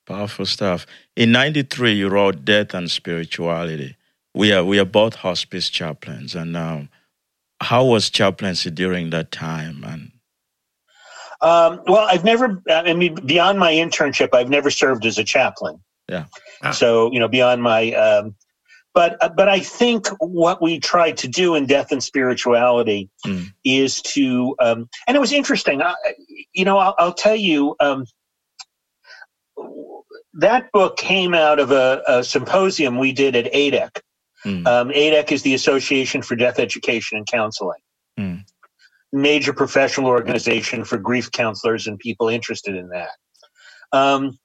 Powerful 0.05 0.45
stuff. 0.45 0.85
In 1.15 1.31
'93, 1.31 1.93
you 1.93 2.09
wrote 2.09 2.45
"Death 2.45 2.73
and 2.73 2.89
Spirituality." 2.89 3.95
We 4.35 4.51
are 4.51 4.63
we 4.63 4.79
are 4.79 4.85
both 4.85 5.15
hospice 5.15 5.69
chaplains, 5.69 6.35
and 6.35 6.57
um, 6.57 6.89
how 7.61 7.85
was 7.85 8.09
chaplaincy 8.09 8.71
during 8.71 9.11
that 9.11 9.31
time? 9.31 9.83
And 9.85 10.11
um, 11.41 11.81
well, 11.85 12.07
I've 12.09 12.23
never. 12.23 12.61
I 12.69 12.93
mean, 12.93 13.15
beyond 13.25 13.59
my 13.59 13.71
internship, 13.71 14.29
I've 14.33 14.49
never 14.49 14.69
served 14.69 15.05
as 15.05 15.17
a 15.17 15.23
chaplain. 15.23 15.79
Yeah. 16.09 16.25
So 16.71 17.11
you 17.11 17.19
know, 17.19 17.27
beyond 17.27 17.61
my 17.63 17.91
um, 17.93 18.35
but 18.93 19.17
uh, 19.21 19.29
but 19.29 19.49
I 19.49 19.59
think 19.59 20.07
what 20.19 20.61
we 20.61 20.79
tried 20.79 21.17
to 21.17 21.27
do 21.27 21.55
in 21.55 21.65
Death 21.65 21.91
and 21.91 22.03
Spirituality 22.03 23.09
mm. 23.25 23.47
is 23.63 24.01
to, 24.01 24.55
um, 24.59 24.89
and 25.07 25.17
it 25.17 25.19
was 25.19 25.31
interesting. 25.31 25.81
I, 25.81 25.95
you 26.53 26.65
know, 26.65 26.77
I'll, 26.77 26.95
I'll 26.97 27.13
tell 27.13 27.35
you. 27.35 27.75
Um, 27.79 28.05
that 30.35 30.71
book 30.71 30.97
came 30.97 31.35
out 31.35 31.59
of 31.59 31.71
a, 31.71 32.01
a 32.07 32.23
symposium 32.23 32.97
we 32.97 33.11
did 33.11 33.35
at 33.35 33.53
ADEC. 33.53 34.01
Mm. 34.45 34.67
Um, 34.67 34.89
ADEC 34.89 35.31
is 35.31 35.41
the 35.43 35.53
Association 35.53 36.21
for 36.21 36.35
Death 36.35 36.59
Education 36.59 37.17
and 37.17 37.27
Counseling, 37.27 37.79
mm. 38.19 38.43
major 39.11 39.53
professional 39.53 40.07
organization 40.07 40.83
for 40.83 40.97
grief 40.97 41.31
counselors 41.31 41.87
and 41.87 41.99
people 41.99 42.29
interested 42.29 42.75
in 42.75 42.89
that. 42.89 43.11
Um, 43.91 44.37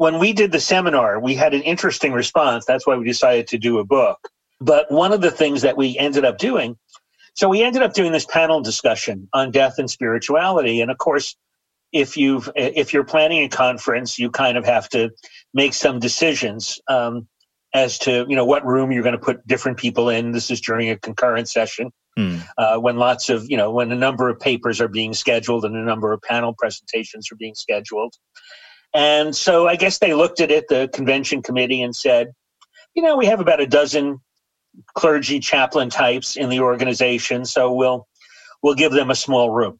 when 0.00 0.18
we 0.18 0.32
did 0.32 0.50
the 0.50 0.60
seminar, 0.60 1.20
we 1.20 1.34
had 1.34 1.52
an 1.52 1.60
interesting 1.60 2.14
response. 2.14 2.64
That's 2.64 2.86
why 2.86 2.96
we 2.96 3.04
decided 3.04 3.48
to 3.48 3.58
do 3.58 3.80
a 3.80 3.84
book. 3.84 4.30
But 4.58 4.90
one 4.90 5.12
of 5.12 5.20
the 5.20 5.30
things 5.30 5.60
that 5.60 5.76
we 5.76 5.98
ended 5.98 6.24
up 6.24 6.38
doing, 6.38 6.78
so 7.34 7.50
we 7.50 7.62
ended 7.62 7.82
up 7.82 7.92
doing 7.92 8.10
this 8.10 8.24
panel 8.24 8.62
discussion 8.62 9.28
on 9.34 9.50
death 9.50 9.74
and 9.76 9.90
spirituality. 9.90 10.80
And 10.80 10.90
of 10.90 10.96
course, 10.96 11.36
if 11.92 12.16
you've 12.16 12.48
if 12.56 12.94
you're 12.94 13.04
planning 13.04 13.44
a 13.44 13.50
conference, 13.50 14.18
you 14.18 14.30
kind 14.30 14.56
of 14.56 14.64
have 14.64 14.88
to 14.88 15.10
make 15.52 15.74
some 15.74 15.98
decisions 15.98 16.80
um, 16.88 17.28
as 17.74 17.98
to 17.98 18.24
you 18.26 18.36
know 18.36 18.46
what 18.46 18.64
room 18.64 18.92
you're 18.92 19.02
going 19.02 19.18
to 19.18 19.22
put 19.22 19.46
different 19.46 19.76
people 19.76 20.08
in. 20.08 20.32
This 20.32 20.50
is 20.50 20.62
during 20.62 20.88
a 20.88 20.96
concurrent 20.96 21.46
session 21.46 21.92
mm. 22.18 22.42
uh, 22.56 22.78
when 22.78 22.96
lots 22.96 23.28
of 23.28 23.50
you 23.50 23.58
know 23.58 23.70
when 23.70 23.92
a 23.92 23.96
number 23.96 24.30
of 24.30 24.40
papers 24.40 24.80
are 24.80 24.88
being 24.88 25.12
scheduled 25.12 25.66
and 25.66 25.76
a 25.76 25.84
number 25.84 26.14
of 26.14 26.22
panel 26.22 26.54
presentations 26.56 27.30
are 27.30 27.36
being 27.36 27.54
scheduled. 27.54 28.14
And 28.92 29.34
so 29.34 29.68
I 29.68 29.76
guess 29.76 29.98
they 29.98 30.14
looked 30.14 30.40
at 30.40 30.50
it, 30.50 30.68
the 30.68 30.88
convention 30.92 31.42
committee, 31.42 31.82
and 31.82 31.94
said, 31.94 32.32
you 32.94 33.02
know, 33.02 33.16
we 33.16 33.26
have 33.26 33.40
about 33.40 33.60
a 33.60 33.66
dozen 33.66 34.20
clergy 34.94 35.38
chaplain 35.38 35.90
types 35.90 36.36
in 36.36 36.48
the 36.48 36.60
organization, 36.60 37.44
so 37.44 37.72
we'll 37.72 38.08
we'll 38.62 38.74
give 38.74 38.92
them 38.92 39.10
a 39.10 39.14
small 39.14 39.50
room. 39.50 39.78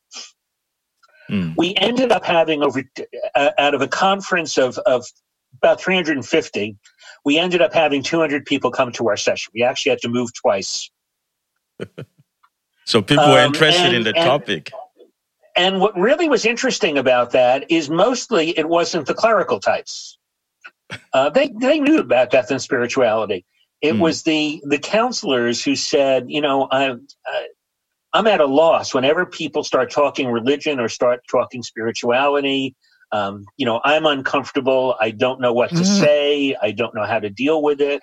Mm. 1.29 1.55
We 1.57 1.75
ended 1.77 2.13
up 2.13 2.25
having 2.25 2.63
over 2.63 2.83
uh, 3.35 3.51
out 3.59 3.75
of 3.75 3.83
a 3.83 3.89
conference 3.89 4.59
of 4.59 4.79
of 4.79 5.07
about 5.59 5.81
350, 5.81 6.77
we 7.25 7.39
ended 7.39 7.61
up 7.61 7.73
having 7.73 8.03
200 8.03 8.47
people 8.47 8.71
come 8.71 8.93
to 8.93 9.09
our 9.09 9.17
session. 9.17 9.51
We 9.55 9.63
actually 9.63 9.91
had 9.91 10.01
to 10.01 10.09
move 10.09 10.33
twice. 10.33 10.91
so 12.85 13.03
people 13.03 13.29
were 13.29 13.41
um, 13.41 13.47
interested 13.47 13.87
and, 13.87 13.97
in 13.97 14.03
the 14.05 14.17
and, 14.17 14.25
topic. 14.25 14.73
And 15.57 15.81
what 15.81 15.99
really 15.99 16.29
was 16.29 16.45
interesting 16.45 16.99
about 16.99 17.33
that 17.33 17.71
is 17.71 17.91
mostly 17.91 18.57
it 18.59 18.69
wasn't 18.69 19.07
the 19.07 19.15
clerical 19.15 19.61
types. 19.61 20.19
Uh, 21.13 21.31
they 21.31 21.53
they 21.61 21.79
knew 21.79 21.99
about 21.99 22.31
death 22.31 22.51
and 22.51 22.61
spirituality. 22.61 23.45
It 23.81 23.95
mm. 23.95 24.01
was 24.01 24.23
the 24.23 24.63
the 24.67 24.79
counselors 24.79 25.63
who 25.65 25.77
said, 25.77 26.27
you 26.29 26.41
know, 26.41 26.69
I, 26.71 26.93
I 27.27 27.49
I'm 28.13 28.27
at 28.27 28.41
a 28.41 28.47
loss 28.47 28.93
whenever 28.93 29.25
people 29.25 29.63
start 29.63 29.91
talking 29.91 30.29
religion 30.29 30.81
or 30.81 30.89
start 30.89 31.23
talking 31.31 31.63
spirituality. 31.63 32.75
Um, 33.13 33.47
you 33.57 33.67
know, 33.67 33.81
I'm 33.85 34.07
uncomfortable. 34.07 34.97
I 35.01 35.11
don't 35.11 35.41
know 35.41 35.53
what 35.53 35.71
to 35.71 35.77
mm. 35.77 36.01
say. 36.01 36.57
I 36.61 36.73
don't 36.73 36.95
know 36.95 37.05
how 37.05 37.19
to 37.19 37.31
deal 37.31 37.63
with 37.63 37.81
it. 37.81 38.03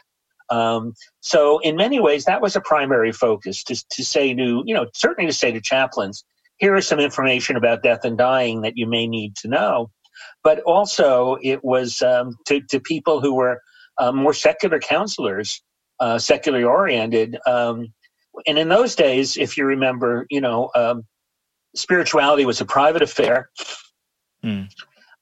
Um, 0.49 0.93
so, 1.19 1.59
in 1.59 1.75
many 1.75 1.99
ways, 1.99 2.25
that 2.25 2.41
was 2.41 2.55
a 2.55 2.61
primary 2.61 3.11
focus 3.11 3.63
to, 3.65 3.75
to 3.89 4.03
say 4.03 4.33
to, 4.33 4.63
you 4.65 4.73
know, 4.73 4.87
certainly 4.93 5.29
to 5.29 5.33
say 5.37 5.51
to 5.51 5.61
chaplains, 5.61 6.23
here 6.57 6.75
is 6.75 6.87
some 6.87 6.99
information 6.99 7.55
about 7.55 7.83
death 7.83 8.03
and 8.03 8.17
dying 8.17 8.61
that 8.61 8.77
you 8.77 8.87
may 8.87 9.07
need 9.07 9.35
to 9.37 9.47
know. 9.47 9.91
But 10.43 10.61
also, 10.61 11.37
it 11.41 11.63
was 11.63 12.01
um, 12.01 12.35
to, 12.47 12.61
to 12.69 12.79
people 12.79 13.21
who 13.21 13.35
were 13.35 13.61
uh, 13.97 14.11
more 14.11 14.33
secular 14.33 14.79
counselors, 14.79 15.61
uh, 15.99 16.17
secularly 16.17 16.63
oriented. 16.63 17.37
Um, 17.45 17.93
and 18.45 18.57
in 18.57 18.69
those 18.69 18.95
days, 18.95 19.37
if 19.37 19.57
you 19.57 19.65
remember, 19.65 20.25
you 20.29 20.41
know, 20.41 20.69
um, 20.75 21.03
spirituality 21.75 22.45
was 22.45 22.61
a 22.61 22.65
private 22.65 23.01
affair. 23.01 23.49
Mm 24.43 24.69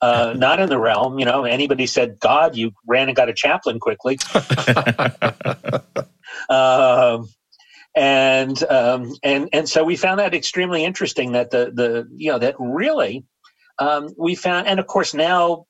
uh, 0.02 0.34
not 0.38 0.60
in 0.60 0.70
the 0.70 0.80
realm. 0.80 1.20
You 1.20 1.26
know, 1.26 1.46
anybody 1.46 1.88
said 1.88 2.20
God, 2.20 2.56
you 2.56 2.72
ran 2.86 3.08
and 3.08 3.16
got 3.16 3.30
a 3.30 3.34
chaplain 3.34 3.80
quickly. 3.80 4.20
um, 6.50 7.28
and 7.96 8.62
um, 8.70 9.14
and 9.24 9.50
and 9.54 9.70
so 9.70 9.84
we 9.84 9.96
found 9.96 10.20
that 10.20 10.34
extremely 10.34 10.84
interesting. 10.84 11.32
That 11.34 11.52
the 11.52 11.72
the 11.74 12.08
you 12.16 12.32
know 12.32 12.40
that 12.40 12.56
really 12.60 13.26
um, 13.80 14.10
we 14.18 14.36
found, 14.36 14.68
and 14.68 14.80
of 14.80 14.88
course 14.88 15.14
now 15.14 15.66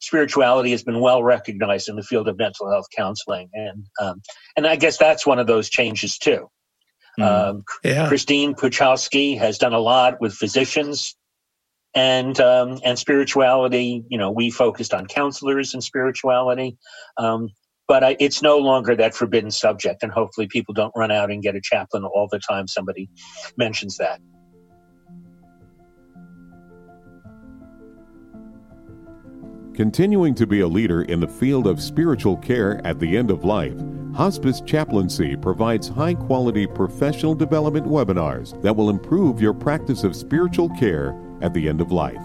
spirituality 0.00 0.70
has 0.70 0.82
been 0.82 1.00
well 1.00 1.22
recognized 1.22 1.88
in 1.88 1.96
the 1.96 2.02
field 2.02 2.28
of 2.28 2.38
mental 2.38 2.70
health 2.70 2.86
counseling, 2.94 3.48
and 3.52 3.86
um, 4.00 4.22
and 4.56 4.66
I 4.66 4.76
guess 4.76 4.98
that's 4.98 5.26
one 5.26 5.38
of 5.38 5.46
those 5.46 5.68
changes 5.68 6.18
too. 6.18 6.50
Mm. 7.18 7.24
Um, 7.24 7.64
yeah. 7.82 8.08
Christine 8.08 8.54
Puchalski 8.54 9.38
has 9.38 9.58
done 9.58 9.72
a 9.72 9.80
lot 9.80 10.20
with 10.20 10.34
physicians 10.34 11.16
and 11.94 12.38
um, 12.40 12.80
and 12.84 12.98
spirituality. 12.98 14.04
You 14.08 14.18
know, 14.18 14.30
we 14.30 14.50
focused 14.50 14.94
on 14.94 15.06
counselors 15.06 15.74
and 15.74 15.82
spirituality, 15.82 16.76
um, 17.16 17.48
but 17.88 18.04
I, 18.04 18.16
it's 18.20 18.42
no 18.42 18.58
longer 18.58 18.94
that 18.94 19.14
forbidden 19.14 19.50
subject. 19.50 20.02
And 20.02 20.12
hopefully, 20.12 20.46
people 20.46 20.74
don't 20.74 20.92
run 20.94 21.10
out 21.10 21.30
and 21.30 21.42
get 21.42 21.56
a 21.56 21.60
chaplain 21.60 22.04
all 22.04 22.28
the 22.30 22.38
time 22.38 22.68
somebody 22.68 23.08
mentions 23.56 23.96
that. 23.96 24.20
Continuing 29.74 30.34
to 30.34 30.46
be 30.46 30.60
a 30.60 30.66
leader 30.66 31.02
in 31.02 31.20
the 31.20 31.28
field 31.28 31.68
of 31.68 31.80
spiritual 31.80 32.36
care 32.36 32.84
at 32.84 32.98
the 32.98 33.16
end 33.16 33.30
of 33.30 33.44
life, 33.44 33.80
Hospice 34.12 34.60
Chaplaincy 34.60 35.36
provides 35.36 35.88
high 35.88 36.14
quality 36.14 36.66
professional 36.66 37.32
development 37.32 37.86
webinars 37.86 38.60
that 38.60 38.74
will 38.74 38.90
improve 38.90 39.40
your 39.40 39.54
practice 39.54 40.02
of 40.02 40.16
spiritual 40.16 40.68
care 40.70 41.16
at 41.42 41.54
the 41.54 41.68
end 41.68 41.80
of 41.80 41.92
life. 41.92 42.24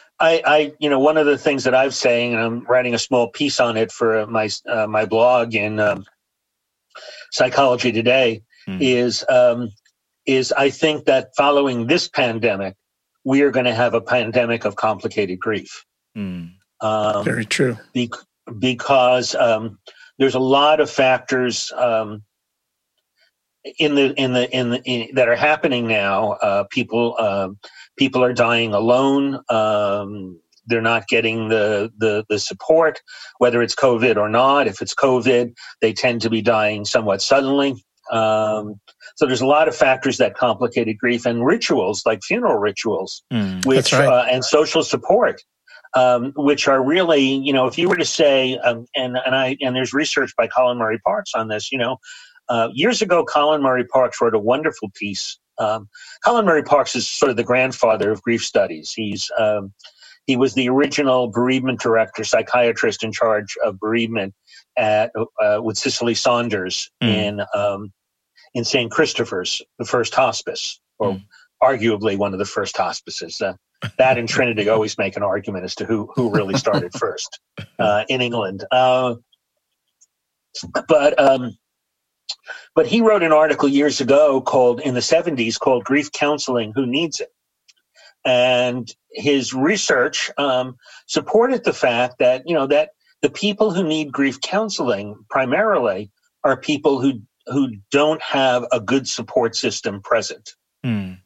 I, 0.21 0.41
I, 0.45 0.73
you 0.79 0.89
know, 0.89 0.99
one 0.99 1.17
of 1.17 1.25
the 1.25 1.37
things 1.37 1.63
that 1.63 1.73
I'm 1.73 1.89
saying, 1.91 2.33
and 2.33 2.41
I'm 2.41 2.63
writing 2.65 2.93
a 2.93 2.99
small 2.99 3.27
piece 3.27 3.59
on 3.59 3.75
it 3.75 3.91
for 3.91 4.27
my 4.27 4.49
uh, 4.67 4.85
my 4.85 5.05
blog 5.05 5.55
in 5.55 5.79
um, 5.79 6.05
Psychology 7.31 7.91
Today, 7.91 8.43
mm. 8.67 8.77
is 8.79 9.25
um, 9.27 9.71
is 10.27 10.51
I 10.51 10.69
think 10.69 11.05
that 11.05 11.35
following 11.35 11.87
this 11.87 12.07
pandemic, 12.07 12.75
we 13.23 13.41
are 13.41 13.49
going 13.49 13.65
to 13.65 13.73
have 13.73 13.95
a 13.95 14.01
pandemic 14.01 14.63
of 14.63 14.75
complicated 14.75 15.39
grief. 15.39 15.85
Mm. 16.15 16.51
Um, 16.81 17.25
Very 17.25 17.45
true. 17.45 17.77
Be- 17.93 18.11
because 18.59 19.33
um, 19.33 19.79
there's 20.19 20.35
a 20.35 20.39
lot 20.39 20.79
of 20.79 20.89
factors 20.89 21.71
um, 21.75 22.23
in 23.79 23.95
the 23.95 24.13
in 24.19 24.33
the 24.33 24.55
in 24.55 24.69
the 24.69 24.83
in, 24.83 25.15
that 25.15 25.27
are 25.27 25.35
happening 25.35 25.87
now. 25.87 26.33
Uh, 26.33 26.63
people 26.69 27.15
uh, 27.17 27.49
people 28.01 28.23
are 28.23 28.33
dying 28.33 28.73
alone. 28.73 29.39
Um, 29.49 30.39
they're 30.65 30.81
not 30.81 31.07
getting 31.07 31.49
the, 31.49 31.91
the 31.99 32.25
the 32.29 32.39
support, 32.39 32.99
whether 33.37 33.61
it's 33.61 33.75
COVID 33.75 34.17
or 34.17 34.27
not. 34.27 34.65
If 34.65 34.81
it's 34.81 34.95
COVID, 34.95 35.53
they 35.81 35.93
tend 35.93 36.21
to 36.21 36.29
be 36.31 36.41
dying 36.41 36.83
somewhat 36.83 37.21
suddenly. 37.21 37.75
Um, 38.11 38.81
so 39.17 39.27
there's 39.27 39.41
a 39.41 39.45
lot 39.45 39.67
of 39.67 39.75
factors 39.75 40.17
that 40.17 40.33
complicated 40.33 40.97
grief 40.97 41.27
and 41.27 41.45
rituals 41.45 42.01
like 42.03 42.23
funeral 42.23 42.57
rituals, 42.57 43.23
mm, 43.31 43.63
which 43.67 43.93
right. 43.93 44.07
uh, 44.07 44.25
and 44.31 44.43
social 44.43 44.83
support, 44.83 45.39
um, 45.95 46.33
which 46.35 46.67
are 46.67 46.83
really 46.83 47.21
you 47.21 47.53
know 47.53 47.67
if 47.67 47.77
you 47.77 47.87
were 47.87 47.97
to 47.97 48.11
say 48.21 48.57
um, 48.65 48.87
and 48.95 49.15
and 49.27 49.35
I 49.35 49.57
and 49.61 49.75
there's 49.75 49.93
research 49.93 50.31
by 50.35 50.47
Colin 50.47 50.79
Murray 50.79 50.99
Parkes 51.05 51.33
on 51.35 51.49
this. 51.49 51.71
You 51.71 51.77
know, 51.77 51.97
uh, 52.49 52.69
years 52.73 53.03
ago, 53.03 53.23
Colin 53.23 53.61
Murray 53.61 53.85
Parkes 53.85 54.19
wrote 54.19 54.33
a 54.33 54.39
wonderful 54.39 54.89
piece. 54.95 55.37
Um, 55.61 55.89
Colin 56.25 56.45
Murray 56.45 56.63
Parkes 56.63 56.95
is 56.95 57.07
sort 57.07 57.29
of 57.29 57.37
the 57.37 57.43
grandfather 57.43 58.11
of 58.11 58.21
grief 58.21 58.43
studies. 58.43 58.91
He's 58.91 59.29
um, 59.37 59.73
he 60.25 60.35
was 60.35 60.53
the 60.53 60.69
original 60.69 61.27
bereavement 61.27 61.79
director, 61.79 62.23
psychiatrist 62.23 63.03
in 63.03 63.11
charge 63.11 63.55
of 63.63 63.79
bereavement 63.79 64.33
at 64.77 65.11
uh, 65.41 65.59
with 65.61 65.77
Cicely 65.77 66.15
Saunders 66.15 66.89
mm. 67.03 67.07
in 67.09 67.41
um, 67.55 67.91
in 68.53 68.63
St. 68.65 68.91
Christopher's, 68.91 69.61
the 69.79 69.85
first 69.85 70.13
hospice, 70.13 70.79
or 70.99 71.13
mm. 71.13 71.23
arguably 71.63 72.17
one 72.17 72.33
of 72.33 72.39
the 72.39 72.45
first 72.45 72.75
hospices. 72.75 73.41
Uh, 73.41 73.53
that 73.97 74.17
and 74.17 74.29
Trinity 74.29 74.69
always 74.69 74.97
make 74.97 75.15
an 75.15 75.23
argument 75.23 75.65
as 75.65 75.75
to 75.75 75.85
who 75.85 76.11
who 76.15 76.31
really 76.31 76.55
started 76.55 76.93
first 76.93 77.39
uh, 77.79 78.03
in 78.09 78.21
England. 78.21 78.63
Uh, 78.71 79.15
but 80.87 81.19
um, 81.19 81.57
but 82.75 82.87
he 82.87 83.01
wrote 83.01 83.23
an 83.23 83.31
article 83.31 83.69
years 83.69 84.01
ago 84.01 84.41
called, 84.41 84.79
in 84.81 84.93
the 84.93 84.99
70s, 84.99 85.59
called 85.59 85.83
Grief 85.83 86.11
Counseling 86.11 86.73
Who 86.75 86.85
Needs 86.85 87.19
It? 87.19 87.31
And 88.23 88.93
his 89.11 89.53
research 89.53 90.29
um, 90.37 90.77
supported 91.07 91.63
the 91.63 91.73
fact 91.73 92.19
that, 92.19 92.43
you 92.47 92.53
know, 92.53 92.67
that 92.67 92.91
the 93.21 93.29
people 93.29 93.71
who 93.71 93.83
need 93.83 94.11
grief 94.11 94.41
counseling 94.41 95.25
primarily 95.29 96.11
are 96.43 96.57
people 96.57 96.99
who, 96.99 97.21
who 97.47 97.69
don't 97.91 98.21
have 98.21 98.65
a 98.71 98.79
good 98.79 99.07
support 99.07 99.55
system 99.55 100.01
present. 100.01 100.55
Mm. 100.85 101.19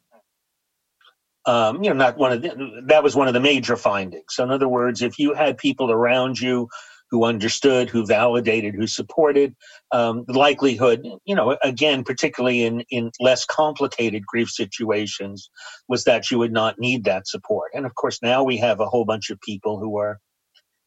Um, 1.46 1.82
you 1.82 1.90
know, 1.90 1.96
not 1.96 2.18
one 2.18 2.32
of 2.32 2.42
the, 2.42 2.82
that 2.86 3.04
was 3.04 3.14
one 3.14 3.28
of 3.28 3.34
the 3.34 3.40
major 3.40 3.76
findings. 3.76 4.24
So, 4.30 4.42
in 4.42 4.50
other 4.50 4.68
words, 4.68 5.00
if 5.00 5.18
you 5.18 5.32
had 5.32 5.56
people 5.56 5.92
around 5.92 6.40
you 6.40 6.68
who 7.10 7.24
understood, 7.24 7.88
who 7.88 8.04
validated, 8.04 8.74
who 8.74 8.86
supported. 8.86 9.54
Um, 9.92 10.24
the 10.26 10.38
likelihood, 10.38 11.06
you 11.24 11.34
know, 11.34 11.56
again, 11.62 12.04
particularly 12.04 12.64
in, 12.64 12.80
in 12.90 13.10
less 13.20 13.44
complicated 13.44 14.26
grief 14.26 14.48
situations, 14.50 15.50
was 15.88 16.04
that 16.04 16.30
you 16.30 16.38
would 16.38 16.52
not 16.52 16.78
need 16.78 17.04
that 17.04 17.28
support. 17.28 17.70
And 17.74 17.86
of 17.86 17.94
course, 17.94 18.20
now 18.22 18.42
we 18.42 18.56
have 18.58 18.80
a 18.80 18.86
whole 18.86 19.04
bunch 19.04 19.30
of 19.30 19.40
people 19.40 19.78
who 19.78 19.98
are 19.98 20.18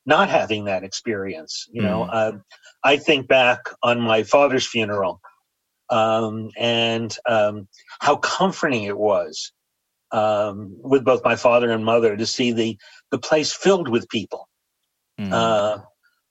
not 0.06 0.30
having 0.30 0.66
that 0.66 0.84
experience. 0.84 1.68
You 1.72 1.84
know, 1.84 2.08
mm. 2.10 2.10
uh, 2.12 2.38
I 2.84 2.98
think 2.98 3.28
back 3.28 3.60
on 3.84 4.02
my 4.02 4.24
father's 4.24 4.66
funeral 4.66 5.22
um, 5.90 6.50
and 6.58 7.16
um, 7.26 7.68
how 8.00 8.18
comforting 8.18 8.84
it 8.84 8.98
was 8.98 9.52
um, 10.12 10.76
with 10.82 11.04
both 11.04 11.24
my 11.24 11.36
father 11.36 11.72
and 11.72 11.86
mother 11.86 12.18
to 12.18 12.26
see 12.26 12.52
the 12.52 12.78
the 13.12 13.18
place 13.18 13.52
filled 13.52 13.90
with 13.90 14.10
people, 14.10 14.48
mm. 15.20 15.32
uh, 15.32 15.80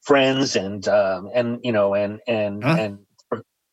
friends 0.09 0.57
and 0.57 0.88
um, 0.88 1.29
and 1.35 1.61
you 1.62 1.73
know 1.73 1.94
and 1.94 2.21
and 2.27 2.64
huh? 2.64 2.77
and 2.79 2.99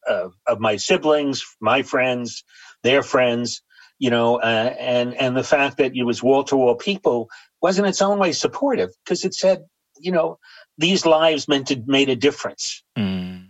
uh, 0.06 0.28
of 0.46 0.60
my 0.60 0.76
siblings, 0.76 1.46
my 1.62 1.82
friends, 1.82 2.44
their 2.84 3.02
friends, 3.02 3.64
you 4.00 4.10
know, 4.10 4.36
uh, 4.36 4.76
and 4.78 5.16
and 5.16 5.36
the 5.36 5.44
fact 5.44 5.78
that 5.78 5.96
it 5.96 6.04
was 6.04 6.22
wall 6.22 6.44
to 6.44 6.58
wall 6.58 6.76
people 6.76 7.30
was 7.62 7.80
in 7.80 7.86
its 7.86 8.02
own 8.02 8.20
way 8.20 8.34
supportive 8.34 8.90
because 9.04 9.24
it 9.24 9.34
said, 9.34 9.64
you 9.98 10.12
know, 10.12 10.38
these 10.78 11.06
lives 11.06 11.48
meant 11.48 11.68
to 11.68 11.82
made 11.88 12.10
a 12.10 12.18
difference. 12.18 12.84
Mm. 12.98 13.48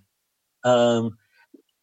Um, 0.63 1.17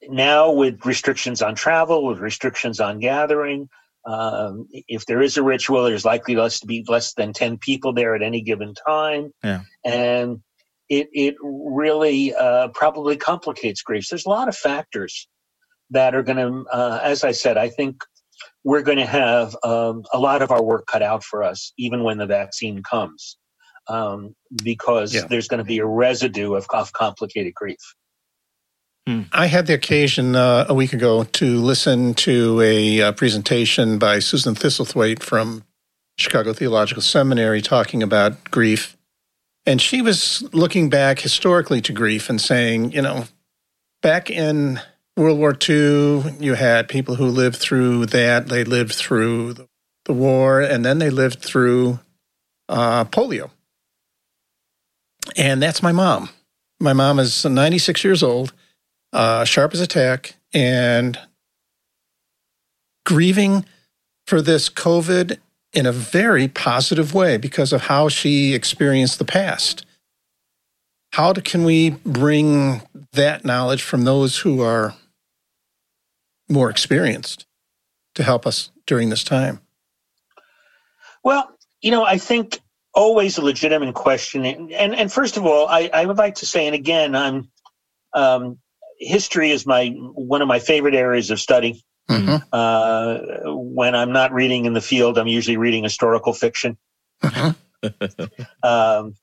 now 0.09 0.53
with 0.53 0.87
restrictions 0.87 1.43
on 1.43 1.57
travel, 1.57 2.07
with 2.07 2.21
restrictions 2.21 2.79
on 2.79 3.01
gathering, 3.01 3.69
um, 4.05 4.69
if 4.71 5.07
there 5.07 5.21
is 5.21 5.37
a 5.37 5.43
ritual, 5.43 5.85
there's 5.85 6.05
likely 6.05 6.37
less 6.37 6.61
to 6.61 6.67
be 6.67 6.85
less 6.89 7.15
than 7.15 7.33
10 7.33 7.59
people 7.59 7.93
there 7.93 8.15
at 8.15 8.23
any 8.23 8.41
given 8.41 8.75
time. 8.75 9.33
Yeah. 9.45 9.63
And 9.85 10.43
it, 10.93 11.09
it 11.15 11.37
really 11.43 12.35
uh, 12.35 12.69
probably 12.69 13.17
complicates 13.17 13.81
grief. 13.81 14.09
There's 14.11 14.27
a 14.27 14.29
lot 14.29 14.47
of 14.47 14.55
factors 14.55 15.27
that 15.89 16.15
are 16.15 16.23
going 16.23 16.37
to, 16.37 16.71
uh, 16.71 17.01
as 17.03 17.25
I 17.25 17.33
said, 17.33 17.57
I 17.57 17.71
think 17.71 18.05
we're 18.63 18.83
going 18.83 18.99
to 18.99 19.07
have 19.07 19.57
um, 19.65 20.05
a 20.13 20.19
lot 20.19 20.43
of 20.43 20.51
our 20.51 20.63
work 20.63 20.87
cut 20.87 21.03
out 21.03 21.25
for 21.25 21.43
us, 21.43 21.73
even 21.79 22.05
when 22.05 22.19
the 22.19 22.27
vaccine 22.27 22.83
comes, 22.83 23.39
um, 23.89 24.35
because 24.63 25.15
yeah. 25.15 25.23
there's 25.31 25.49
going 25.49 25.59
to 25.59 25.65
be 25.65 25.79
a 25.79 25.87
residue 25.87 26.53
of, 26.53 26.67
of 26.71 26.93
complicated 26.93 27.55
grief. 27.55 27.81
Hmm. 29.07 29.23
I 29.33 29.47
had 29.47 29.67
the 29.67 29.75
occasion 29.75 30.37
uh, 30.37 30.67
a 30.69 30.75
week 30.75 30.93
ago 30.93 31.25
to 31.25 31.59
listen 31.59 32.13
to 32.15 32.61
a, 32.61 32.99
a 32.99 33.09
uh, 33.09 33.13
presentation 33.13 33.99
by 33.99 34.19
Susan 34.19 34.55
Thistlethwaite 34.55 35.23
from 35.23 35.65
Chicago 36.19 36.53
Theological 36.53 37.03
Seminary 37.03 37.63
talking 37.63 38.03
about 38.03 38.51
grief. 38.51 38.97
And 39.65 39.81
she 39.81 40.03
was 40.03 40.43
looking 40.53 40.91
back 40.91 41.21
historically 41.21 41.81
to 41.83 41.93
grief 41.93 42.29
and 42.29 42.41
saying, 42.41 42.93
you 42.93 43.03
know, 43.03 43.27
back 44.03 44.29
in 44.29 44.81
World 45.17 45.39
War 45.39 45.57
II, 45.57 46.37
you 46.41 46.55
had 46.55 46.89
people 46.89 47.15
who 47.15 47.27
lived 47.27 47.57
through 47.57 48.07
that. 48.07 48.49
They 48.49 48.65
lived 48.65 48.93
through 48.93 49.55
the, 49.55 49.69
war, 50.09 50.61
and 50.61 50.85
then 50.85 50.99
they 50.99 51.11
lived 51.11 51.39
through 51.39 52.01
uh, 52.69 53.05
polio. 53.05 53.51
And 55.37 55.63
that's 55.63 55.83
my 55.83 55.93
mom. 55.93 56.31
My 56.81 56.93
mom 56.93 57.21
is 57.21 57.45
96 57.45 58.03
years 58.03 58.23
old 58.23 58.53
uh, 59.13 59.45
sharp 59.45 59.75
as 59.75 59.81
a 59.81 59.87
tack, 59.87 60.35
and 60.53 61.19
grieving 63.07 63.65
for 64.27 64.43
this 64.43 64.69
COVID 64.69 65.39
in 65.73 65.87
a 65.87 65.93
very 65.93 66.49
positive 66.49 67.15
way 67.15 67.37
because 67.37 67.73
of 67.73 67.83
how 67.83 68.09
she 68.09 68.55
experienced 68.55 69.19
the 69.19 69.25
past. 69.25 69.87
How 71.13 71.33
can 71.33 71.65
we 71.65 71.91
bring 71.91 72.83
that 73.13 73.45
knowledge 73.45 73.83
from 73.83 74.05
those 74.05 74.39
who 74.39 74.63
are 74.63 74.95
more 76.49 76.71
experienced 76.71 77.47
to 78.15 78.23
help 78.23 78.47
us 78.47 78.71
during 78.87 79.11
this 79.11 79.25
time? 79.25 79.61
Well, 81.23 81.57
you 81.81 81.91
know, 81.91 82.05
I 82.05 82.19
think 82.19 82.61
always 82.95 83.39
a 83.39 83.43
legitimate 83.43 83.95
question. 83.95 84.45
And, 84.45 84.73
and, 84.73 85.13
first 85.13 85.37
of 85.37 85.47
all, 85.47 85.67
I, 85.69 85.91
I 85.93 86.05
would 86.05 86.19
like 86.19 86.37
to 86.37 86.47
say, 86.47 86.67
and 86.67 86.75
again, 86.75 87.15
I'm 87.15 87.51
um, 88.15 88.59
history 88.99 89.51
is 89.51 89.67
my 89.67 89.89
one 89.89 90.43
of 90.43 90.49
my 90.49 90.59
favorite 90.59 90.95
areas 90.95 91.31
of 91.31 91.41
study. 91.41 91.85
Mm-hmm. 92.11 92.37
Uh, 92.53 93.55
when 93.55 93.95
I'm 93.95 94.13
not 94.13 94.33
reading 94.33 94.65
in 94.65 94.73
the 94.73 94.81
field, 94.81 95.19
I'm 95.19 95.29
usually 95.29 95.57
reading 95.57 95.85
historical 95.85 96.33
fiction. 96.33 96.77
Mm-hmm. 97.23 98.25
um, 98.63 99.15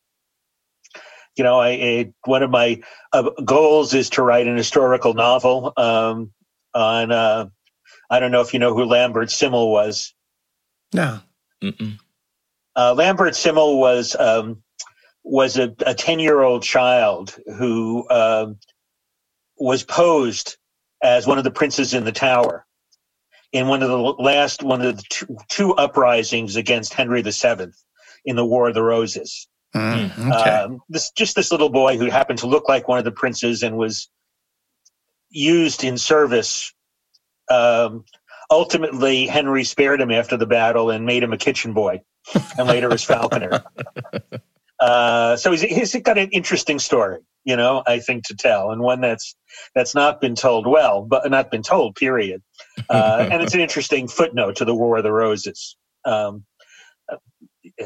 you 1.35 1.43
know, 1.43 1.59
I, 1.59 1.69
I, 1.69 2.13
one 2.25 2.43
of 2.43 2.49
my 2.49 2.81
uh, 3.13 3.29
goals 3.45 3.93
is 3.93 4.09
to 4.11 4.23
write 4.23 4.47
an 4.47 4.57
historical 4.57 5.13
novel 5.13 5.73
um, 5.77 6.31
on. 6.73 7.11
Uh, 7.11 7.49
I 8.09 8.19
don't 8.19 8.31
know 8.31 8.41
if 8.41 8.53
you 8.53 8.59
know 8.59 8.73
who 8.73 8.85
Lambert 8.85 9.29
Simnel 9.29 9.71
was. 9.71 10.13
No. 10.93 11.19
Uh, 12.75 12.93
Lambert 12.93 13.35
Simnel 13.35 13.79
was 13.79 14.15
um, 14.15 14.63
was 15.23 15.57
a 15.57 15.69
ten 15.93 16.19
year 16.19 16.41
old 16.41 16.63
child 16.63 17.37
who 17.57 18.09
um, 18.09 18.57
was 19.57 19.83
posed 19.83 20.57
as 21.01 21.27
one 21.27 21.37
of 21.37 21.43
the 21.43 21.51
princes 21.51 21.93
in 21.93 22.03
the 22.03 22.11
tower 22.11 22.65
in 23.51 23.67
one 23.67 23.81
of 23.81 23.89
the 23.89 23.97
last 23.97 24.63
one 24.63 24.81
of 24.81 24.97
the 24.97 25.03
two, 25.09 25.37
two 25.47 25.75
uprisings 25.75 26.55
against 26.55 26.93
Henry 26.93 27.21
VII 27.21 27.71
in 28.25 28.35
the 28.35 28.45
War 28.45 28.69
of 28.69 28.73
the 28.73 28.83
Roses. 28.83 29.47
Mm, 29.75 30.11
okay. 30.17 30.49
um, 30.49 30.81
this 30.89 31.11
just 31.11 31.35
this 31.35 31.51
little 31.51 31.69
boy 31.69 31.97
who 31.97 32.05
happened 32.05 32.39
to 32.39 32.47
look 32.47 32.67
like 32.67 32.87
one 32.87 32.97
of 32.97 33.05
the 33.05 33.11
princes 33.11 33.61
and 33.61 33.77
was 33.77 34.09
used 35.29 35.83
in 35.83 35.97
service. 35.97 36.73
Um, 37.51 38.05
ultimately, 38.49 39.27
Henry 39.27 39.63
spared 39.63 40.01
him 40.01 40.11
after 40.11 40.37
the 40.37 40.47
battle 40.47 40.89
and 40.89 41.05
made 41.05 41.21
him 41.21 41.33
a 41.33 41.37
kitchen 41.37 41.73
boy, 41.73 42.01
and 42.57 42.67
later 42.67 42.91
as 42.91 43.03
falconer. 43.03 43.63
Uh, 44.79 45.35
so 45.35 45.51
he's, 45.51 45.61
he's 45.61 45.93
got 46.03 46.17
an 46.17 46.29
interesting 46.29 46.79
story, 46.79 47.19
you 47.43 47.55
know, 47.55 47.83
I 47.87 47.99
think 47.99 48.25
to 48.27 48.35
tell, 48.35 48.71
and 48.71 48.81
one 48.81 49.01
that's 49.01 49.35
that's 49.75 49.95
not 49.95 50.21
been 50.21 50.35
told 50.35 50.67
well, 50.67 51.03
but 51.03 51.29
not 51.29 51.51
been 51.51 51.63
told. 51.63 51.95
Period. 51.95 52.41
Uh, 52.89 53.27
and 53.29 53.43
it's 53.43 53.53
an 53.53 53.59
interesting 53.59 54.07
footnote 54.07 54.55
to 54.55 54.65
the 54.65 54.73
War 54.73 54.97
of 54.97 55.03
the 55.03 55.11
Roses. 55.11 55.75
Um, 56.05 56.45
uh, 57.11 57.17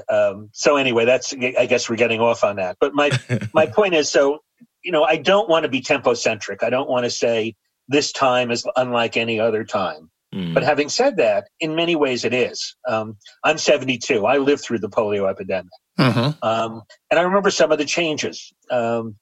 um, 0.07 0.49
so 0.53 0.77
anyway, 0.77 1.03
that's 1.03 1.33
I 1.33 1.65
guess 1.65 1.89
we're 1.89 1.97
getting 1.97 2.21
off 2.21 2.43
on 2.43 2.55
that. 2.57 2.77
But 2.79 2.93
my 2.93 3.09
my 3.53 3.65
point 3.65 3.95
is, 3.95 4.07
so 4.07 4.43
you 4.83 4.91
know, 4.91 5.03
I 5.03 5.17
don't 5.17 5.49
want 5.49 5.63
to 5.63 5.69
be 5.69 5.81
tempo 5.81 6.13
centric. 6.13 6.63
I 6.63 6.69
don't 6.69 6.87
want 6.87 7.05
to 7.05 7.09
say 7.09 7.55
this 7.87 8.11
time 8.11 8.51
is 8.51 8.65
unlike 8.75 9.17
any 9.17 9.39
other 9.39 9.63
time. 9.63 10.09
Mm. 10.33 10.53
But 10.53 10.63
having 10.63 10.89
said 10.89 11.17
that, 11.17 11.47
in 11.59 11.75
many 11.75 11.95
ways 11.95 12.25
it 12.25 12.33
is. 12.33 12.75
Um, 12.87 13.17
I'm 13.43 13.57
72. 13.57 14.25
I 14.25 14.37
lived 14.37 14.63
through 14.63 14.79
the 14.79 14.89
polio 14.89 15.29
epidemic. 15.29 15.71
Mm-hmm. 15.99 16.43
Um, 16.43 16.81
and 17.11 17.19
I 17.19 17.23
remember 17.23 17.51
some 17.51 17.71
of 17.71 17.77
the 17.77 17.85
changes. 17.85 18.51
Um, 18.71 19.15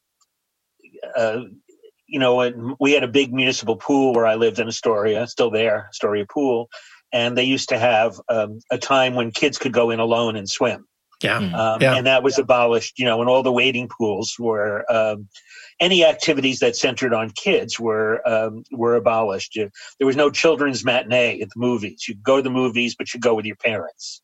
uh, 1.16 1.42
you 2.08 2.20
know, 2.20 2.76
we 2.80 2.92
had 2.92 3.04
a 3.04 3.08
big 3.08 3.34
municipal 3.34 3.78
pool 3.78 4.14
where 4.14 4.26
I 4.26 4.36
lived 4.36 4.60
in 4.60 4.68
Astoria, 4.68 5.26
still 5.28 5.50
there, 5.50 5.88
Astoria 5.90 6.26
Pool. 6.30 6.70
And 7.14 7.38
they 7.38 7.44
used 7.44 7.70
to 7.70 7.78
have 7.78 8.20
um, 8.30 8.60
a 8.70 8.78
time 8.78 9.16
when 9.16 9.32
kids 9.32 9.58
could 9.58 9.72
go 9.72 9.92
in 9.92 10.00
alone 10.00 10.36
and 10.36 10.50
swim. 10.50 10.88
Yeah. 11.24 11.38
Um, 11.38 11.82
yeah. 11.82 11.96
And 11.96 12.08
that 12.08 12.24
was 12.24 12.38
abolished, 12.38 13.00
you 13.00 13.06
know, 13.06 13.22
and 13.22 13.30
all 13.30 13.44
the 13.44 13.52
wading 13.52 13.90
pools 13.90 14.38
were, 14.40 14.86
um, 14.92 15.30
any 15.80 16.04
activities 16.04 16.60
that 16.60 16.76
centered 16.76 17.14
on 17.14 17.30
kids 17.32 17.80
were, 17.80 18.28
um, 18.28 18.64
were 18.72 18.96
abolished. 18.96 19.54
There 19.56 19.72
was 20.08 20.16
no 20.16 20.30
children's 20.30 20.84
matinee 20.84 21.42
at 21.42 21.50
the 21.50 21.60
movies. 21.60 22.06
You 22.08 22.16
go 22.16 22.38
to 22.38 22.44
the 22.44 22.50
movies, 22.50 22.96
but 22.96 23.14
you 23.14 23.20
go 23.20 23.36
with 23.36 23.46
your 23.46 23.56
parents. 23.56 24.22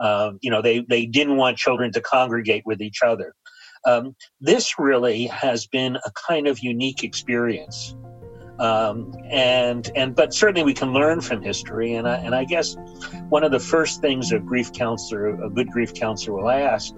Um, 0.00 0.38
you 0.40 0.50
know, 0.50 0.62
they, 0.62 0.80
they 0.80 1.06
didn't 1.06 1.36
want 1.36 1.56
children 1.56 1.92
to 1.92 2.00
congregate 2.00 2.64
with 2.64 2.80
each 2.80 3.02
other. 3.02 3.34
Um, 3.86 4.16
this 4.40 4.78
really 4.78 5.26
has 5.26 5.66
been 5.66 5.96
a 5.96 6.10
kind 6.28 6.46
of 6.46 6.60
unique 6.60 7.04
experience. 7.04 7.96
Um, 8.58 9.12
and 9.30 9.90
and 9.96 10.14
but 10.14 10.32
certainly 10.32 10.62
we 10.62 10.74
can 10.74 10.92
learn 10.92 11.20
from 11.20 11.42
history 11.42 11.94
and 11.94 12.06
I, 12.06 12.18
and 12.18 12.36
I 12.36 12.44
guess 12.44 12.76
one 13.28 13.42
of 13.42 13.50
the 13.50 13.58
first 13.58 14.00
things 14.00 14.30
a 14.30 14.38
grief 14.38 14.72
counselor 14.72 15.42
a 15.42 15.50
good 15.50 15.68
grief 15.70 15.92
counselor 15.92 16.36
will 16.36 16.48
ask 16.48 16.94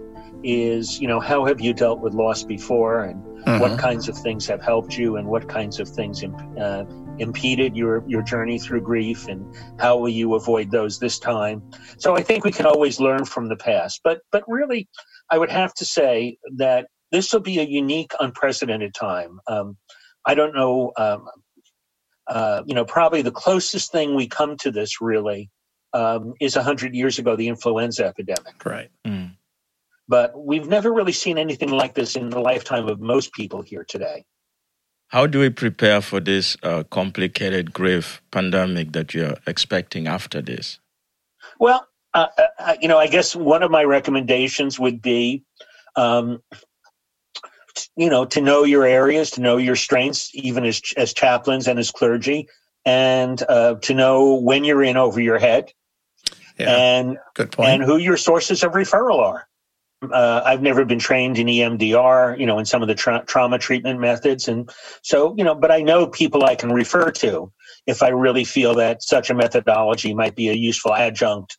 is 0.46 1.00
you 1.00 1.08
know 1.08 1.18
how 1.18 1.44
have 1.44 1.60
you 1.60 1.74
dealt 1.74 2.00
with 2.00 2.14
loss 2.14 2.44
before? 2.44 3.02
And 3.02 3.20
mm-hmm. 3.44 3.58
what 3.58 3.78
kinds 3.78 4.08
of 4.08 4.16
things 4.16 4.46
have 4.46 4.62
helped 4.62 4.96
you? 4.96 5.16
And 5.16 5.26
what 5.26 5.48
kinds 5.48 5.80
of 5.80 5.88
things 5.88 6.22
uh, 6.24 6.84
impeded 7.18 7.76
your 7.76 8.04
your 8.06 8.22
journey 8.22 8.58
through 8.58 8.82
grief? 8.82 9.26
And 9.26 9.44
how 9.78 9.98
will 9.98 10.08
you 10.08 10.34
avoid 10.34 10.70
those 10.70 10.98
this 10.98 11.18
time? 11.18 11.68
So 11.98 12.16
i 12.16 12.22
think 12.22 12.44
we 12.44 12.52
can 12.52 12.66
always 12.66 13.00
learn 13.00 13.24
from 13.24 13.48
the 13.48 13.56
past. 13.56 14.00
But 14.04 14.20
but 14.30 14.44
really 14.46 14.88
i 15.30 15.36
would 15.36 15.50
have 15.50 15.74
to 15.74 15.84
say 15.84 16.38
that 16.56 16.86
this 17.10 17.32
will 17.32 17.40
be 17.40 17.58
a 17.58 17.64
unique 17.64 18.12
unprecedented 18.20 18.94
time. 18.94 19.40
Um, 19.48 19.76
i 20.26 20.34
don't 20.34 20.54
know 20.54 20.92
um, 20.96 21.28
uh, 22.28 22.62
you 22.66 22.74
know 22.74 22.84
probably 22.84 23.22
the 23.22 23.36
closest 23.44 23.90
thing 23.90 24.14
we 24.14 24.28
come 24.28 24.56
to 24.58 24.70
this 24.70 25.00
really 25.00 25.50
um, 25.92 26.34
is 26.40 26.56
100 26.56 26.94
years 26.94 27.18
ago 27.18 27.36
the 27.36 27.48
influenza 27.48 28.04
epidemic. 28.04 28.64
Right. 28.64 28.90
mm. 29.06 29.15
But 30.08 30.32
we've 30.38 30.68
never 30.68 30.92
really 30.92 31.12
seen 31.12 31.38
anything 31.38 31.70
like 31.70 31.94
this 31.94 32.16
in 32.16 32.30
the 32.30 32.40
lifetime 32.40 32.88
of 32.88 33.00
most 33.00 33.32
people 33.32 33.62
here 33.62 33.84
today. 33.84 34.24
How 35.08 35.26
do 35.26 35.40
we 35.40 35.50
prepare 35.50 36.00
for 36.00 36.20
this 36.20 36.56
uh, 36.62 36.82
complicated, 36.90 37.72
grave 37.72 38.20
pandemic 38.32 38.92
that 38.92 39.14
you're 39.14 39.36
expecting 39.46 40.08
after 40.08 40.42
this? 40.42 40.80
Well, 41.60 41.86
uh, 42.12 42.26
uh, 42.58 42.76
you 42.80 42.88
know, 42.88 42.98
I 42.98 43.06
guess 43.06 43.36
one 43.36 43.62
of 43.62 43.70
my 43.70 43.84
recommendations 43.84 44.80
would 44.80 45.00
be, 45.00 45.44
um, 45.94 46.42
you 47.94 48.10
know, 48.10 48.24
to 48.24 48.40
know 48.40 48.64
your 48.64 48.84
areas, 48.84 49.30
to 49.32 49.40
know 49.40 49.58
your 49.58 49.76
strengths, 49.76 50.30
even 50.34 50.64
as 50.64 50.80
as 50.96 51.12
chaplains 51.12 51.68
and 51.68 51.78
as 51.78 51.90
clergy, 51.90 52.48
and 52.84 53.42
uh, 53.48 53.74
to 53.82 53.94
know 53.94 54.34
when 54.34 54.64
you're 54.64 54.82
in 54.82 54.96
over 54.96 55.20
your 55.20 55.38
head, 55.38 55.72
yeah, 56.58 56.70
and 56.70 57.18
good 57.34 57.52
point, 57.52 57.68
and 57.68 57.82
who 57.82 57.98
your 57.98 58.16
sources 58.16 58.64
of 58.64 58.72
referral 58.72 59.18
are. 59.18 59.46
Uh, 60.02 60.42
I've 60.44 60.60
never 60.60 60.84
been 60.84 60.98
trained 60.98 61.38
in 61.38 61.46
EMDR, 61.46 62.38
you 62.38 62.44
know, 62.44 62.58
in 62.58 62.66
some 62.66 62.82
of 62.82 62.88
the 62.88 62.94
tra- 62.94 63.24
trauma 63.26 63.58
treatment 63.58 63.98
methods, 63.98 64.46
and 64.46 64.70
so 65.02 65.34
you 65.38 65.44
know, 65.44 65.54
but 65.54 65.70
I 65.70 65.80
know 65.80 66.06
people 66.06 66.44
I 66.44 66.54
can 66.54 66.70
refer 66.70 67.10
to 67.12 67.50
if 67.86 68.02
I 68.02 68.08
really 68.08 68.44
feel 68.44 68.74
that 68.74 69.02
such 69.02 69.30
a 69.30 69.34
methodology 69.34 70.12
might 70.12 70.36
be 70.36 70.48
a 70.48 70.52
useful 70.52 70.92
adjunct 70.92 71.56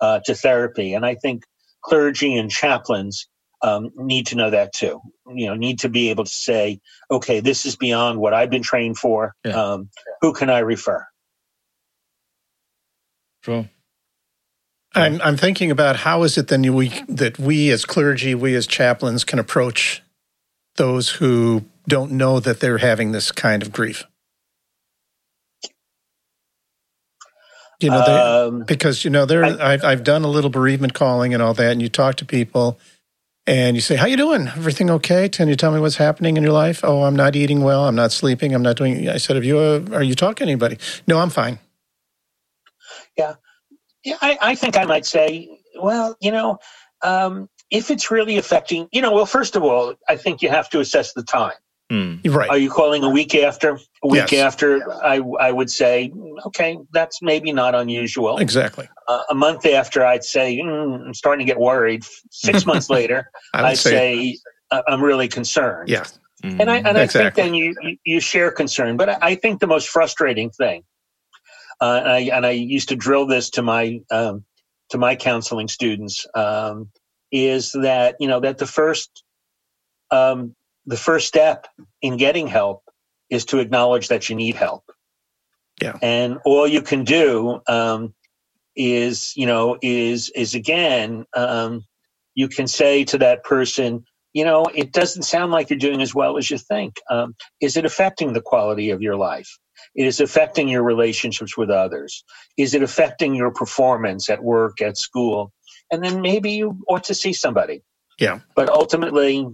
uh, 0.00 0.20
to 0.24 0.34
therapy. 0.34 0.94
And 0.94 1.04
I 1.04 1.14
think 1.14 1.44
clergy 1.82 2.36
and 2.36 2.50
chaplains 2.50 3.28
um, 3.62 3.90
need 3.96 4.26
to 4.28 4.36
know 4.36 4.50
that 4.50 4.72
too. 4.72 5.00
You 5.32 5.46
know, 5.46 5.54
need 5.54 5.80
to 5.80 5.88
be 5.88 6.10
able 6.10 6.24
to 6.24 6.30
say, 6.30 6.80
okay, 7.10 7.40
this 7.40 7.66
is 7.66 7.76
beyond 7.76 8.18
what 8.18 8.34
I've 8.34 8.50
been 8.50 8.62
trained 8.62 8.98
for. 8.98 9.34
Yeah. 9.44 9.52
Um, 9.52 9.90
who 10.20 10.32
can 10.32 10.50
I 10.50 10.58
refer? 10.58 11.06
True. 13.42 13.68
I'm 14.96 15.20
I'm 15.22 15.36
thinking 15.36 15.70
about 15.70 15.96
how 15.96 16.22
is 16.24 16.38
it 16.38 16.48
then 16.48 16.74
we 16.74 16.88
that 17.08 17.38
we 17.38 17.70
as 17.70 17.84
clergy, 17.84 18.34
we 18.34 18.54
as 18.56 18.66
chaplains 18.66 19.24
can 19.24 19.38
approach 19.38 20.02
those 20.76 21.10
who 21.10 21.64
don't 21.88 22.12
know 22.12 22.40
that 22.40 22.60
they're 22.60 22.78
having 22.78 23.12
this 23.12 23.30
kind 23.32 23.62
of 23.62 23.72
grief. 23.72 24.04
You 27.80 27.90
know, 27.90 28.48
um, 28.48 28.64
because 28.64 29.04
you 29.04 29.10
know, 29.10 29.26
there 29.26 29.44
I, 29.44 29.72
have 29.72 29.84
I've 29.84 30.04
done 30.04 30.24
a 30.24 30.28
little 30.28 30.50
bereavement 30.50 30.94
calling 30.94 31.34
and 31.34 31.42
all 31.42 31.54
that, 31.54 31.72
and 31.72 31.82
you 31.82 31.90
talk 31.90 32.16
to 32.16 32.24
people, 32.24 32.78
and 33.46 33.76
you 33.76 33.82
say, 33.82 33.96
"How 33.96 34.06
you 34.06 34.16
doing? 34.16 34.48
Everything 34.48 34.90
okay? 34.90 35.28
Can 35.28 35.48
you 35.48 35.56
tell 35.56 35.72
me 35.72 35.80
what's 35.80 35.96
happening 35.96 36.38
in 36.38 36.42
your 36.42 36.54
life?" 36.54 36.80
"Oh, 36.82 37.02
I'm 37.02 37.16
not 37.16 37.36
eating 37.36 37.60
well. 37.62 37.86
I'm 37.86 37.94
not 37.94 38.12
sleeping. 38.12 38.54
I'm 38.54 38.62
not 38.62 38.76
doing." 38.76 39.10
I 39.10 39.18
said, 39.18 39.36
"Have 39.36 39.44
you? 39.44 39.58
Uh, 39.58 39.82
are 39.92 40.02
you 40.02 40.14
talking 40.14 40.46
to 40.46 40.50
anybody?" 40.52 40.78
"No, 41.06 41.18
I'm 41.18 41.30
fine." 41.30 41.58
Yeah, 43.18 43.34
yeah. 44.06 44.16
I, 44.22 44.38
I 44.40 44.54
think 44.54 44.76
I 44.76 44.84
might 44.84 45.04
say, 45.04 45.60
well, 45.78 46.16
you 46.20 46.32
know, 46.32 46.58
um, 47.02 47.48
if 47.70 47.90
it's 47.90 48.10
really 48.10 48.38
affecting, 48.38 48.88
you 48.92 49.02
know, 49.02 49.12
well, 49.12 49.26
first 49.26 49.56
of 49.56 49.62
all, 49.62 49.94
I 50.08 50.16
think 50.16 50.40
you 50.40 50.48
have 50.48 50.70
to 50.70 50.80
assess 50.80 51.12
the 51.12 51.22
time. 51.22 51.54
Mm. 51.90 52.34
Right. 52.34 52.50
Are 52.50 52.58
you 52.58 52.70
calling 52.70 53.04
a 53.04 53.10
week 53.10 53.34
after? 53.34 53.78
A 54.02 54.08
week 54.08 54.32
yes. 54.32 54.44
after, 54.44 54.92
I 55.04 55.18
I 55.38 55.52
would 55.52 55.70
say, 55.70 56.12
okay, 56.46 56.78
that's 56.92 57.22
maybe 57.22 57.52
not 57.52 57.76
unusual. 57.76 58.38
Exactly. 58.38 58.88
Uh, 59.06 59.22
a 59.30 59.34
month 59.34 59.64
after, 59.66 60.04
I'd 60.04 60.24
say, 60.24 60.58
mm, 60.58 61.06
I'm 61.06 61.14
starting 61.14 61.46
to 61.46 61.52
get 61.52 61.60
worried. 61.60 62.04
Six 62.30 62.66
months 62.70 62.90
later, 62.90 63.30
I'd 63.54 63.78
say, 63.78 64.32
say 64.32 64.38
I'm 64.88 65.02
really 65.02 65.28
concerned. 65.28 65.88
Yeah. 65.88 66.04
Mm-hmm. 66.42 66.60
And 66.60 66.70
I 66.70 66.76
and 66.78 66.98
exactly. 66.98 67.20
I 67.20 67.24
think 67.24 67.34
then 67.34 67.54
you 67.54 67.98
you 68.04 68.20
share 68.20 68.50
concern, 68.50 68.96
but 68.96 69.22
I 69.22 69.36
think 69.36 69.60
the 69.60 69.66
most 69.66 69.88
frustrating 69.88 70.50
thing, 70.50 70.82
uh, 71.80 72.00
and 72.02 72.08
I 72.12 72.18
and 72.36 72.46
I 72.46 72.50
used 72.50 72.88
to 72.90 72.96
drill 72.96 73.26
this 73.26 73.50
to 73.50 73.62
my 73.62 74.00
um, 74.10 74.44
to 74.90 74.98
my 74.98 75.16
counseling 75.16 75.68
students, 75.68 76.26
um, 76.34 76.90
is 77.32 77.72
that 77.72 78.16
you 78.20 78.28
know 78.28 78.40
that 78.40 78.58
the 78.58 78.66
first 78.66 79.22
um, 80.10 80.54
the 80.86 80.96
first 80.96 81.26
step 81.26 81.66
in 82.02 82.16
getting 82.16 82.46
help 82.46 82.82
is 83.30 83.44
to 83.46 83.58
acknowledge 83.58 84.08
that 84.08 84.28
you 84.28 84.36
need 84.36 84.54
help. 84.54 84.84
Yeah. 85.82 85.98
And 86.00 86.38
all 86.44 86.66
you 86.66 86.80
can 86.80 87.04
do 87.04 87.60
um, 87.66 88.14
is, 88.76 89.36
you 89.36 89.46
know, 89.46 89.76
is 89.82 90.30
is 90.30 90.54
again, 90.54 91.26
um, 91.34 91.84
you 92.34 92.48
can 92.48 92.66
say 92.66 93.04
to 93.04 93.18
that 93.18 93.44
person, 93.44 94.04
you 94.32 94.44
know, 94.44 94.66
it 94.74 94.92
doesn't 94.92 95.24
sound 95.24 95.52
like 95.52 95.70
you're 95.70 95.78
doing 95.78 96.00
as 96.00 96.14
well 96.14 96.38
as 96.38 96.50
you 96.50 96.58
think. 96.58 96.94
Um, 97.10 97.34
is 97.60 97.76
it 97.76 97.84
affecting 97.84 98.32
the 98.32 98.40
quality 98.40 98.90
of 98.90 99.02
your 99.02 99.16
life? 99.16 99.58
Is 99.96 100.20
it 100.20 100.24
affecting 100.24 100.68
your 100.68 100.82
relationships 100.82 101.56
with 101.56 101.70
others? 101.70 102.24
Is 102.56 102.74
it 102.74 102.82
affecting 102.82 103.34
your 103.34 103.50
performance 103.50 104.28
at 104.28 104.42
work, 104.42 104.80
at 104.80 104.98
school? 104.98 105.52
And 105.90 106.02
then 106.02 106.20
maybe 106.20 106.52
you 106.52 106.78
ought 106.88 107.04
to 107.04 107.14
see 107.14 107.32
somebody. 107.32 107.82
Yeah. 108.18 108.40
But 108.54 108.68
ultimately, 108.68 109.46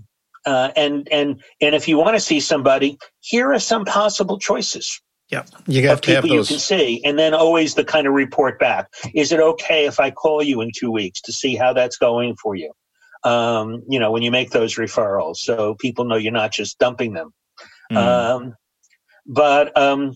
uh, 0.45 0.71
and 0.77 1.09
and 1.11 1.43
and 1.61 1.75
if 1.75 1.87
you 1.87 1.99
want 1.99 2.17
to 2.17 2.21
see 2.21 2.41
somebody, 2.41 2.99
here 3.21 3.53
are 3.53 3.61
some 3.61 3.85
possible 3.85 4.39
choices. 4.39 5.01
Yeah, 5.31 5.45
you 5.67 5.89
have 5.89 6.03
to 6.03 6.15
have 6.15 6.25
those. 6.29 6.51
you 6.51 6.57
can 6.57 6.61
see, 6.61 7.03
and 7.05 7.19
then 7.19 7.33
always 7.33 7.75
the 7.75 7.85
kind 7.85 8.07
of 8.07 8.13
report 8.13 8.59
back. 8.59 8.89
Is 9.15 9.33
it 9.33 9.41
okay 9.41 9.87
if 9.87 9.99
I 9.99 10.11
call 10.11 10.43
you 10.43 10.61
in 10.61 10.71
two 10.77 10.91
weeks 10.91 11.23
to 11.23 11.33
see 11.33 11.57
how 11.57 11.73
that's 11.73 11.97
going 11.97 12.37
for 12.37 12.55
you? 12.55 12.73
Um, 13.25 13.83
you 13.89 13.99
know, 13.99 14.11
when 14.11 14.23
you 14.23 14.31
make 14.31 14.51
those 14.51 14.75
referrals, 14.75 15.37
so 15.37 15.75
people 15.77 16.05
know 16.05 16.17
you're 16.17 16.33
not 16.33 16.53
just 16.53 16.79
dumping 16.79 17.15
them. 17.15 17.33
Mm. 17.91 17.97
Um, 17.97 18.55
but 19.25 19.75
um, 19.77 20.15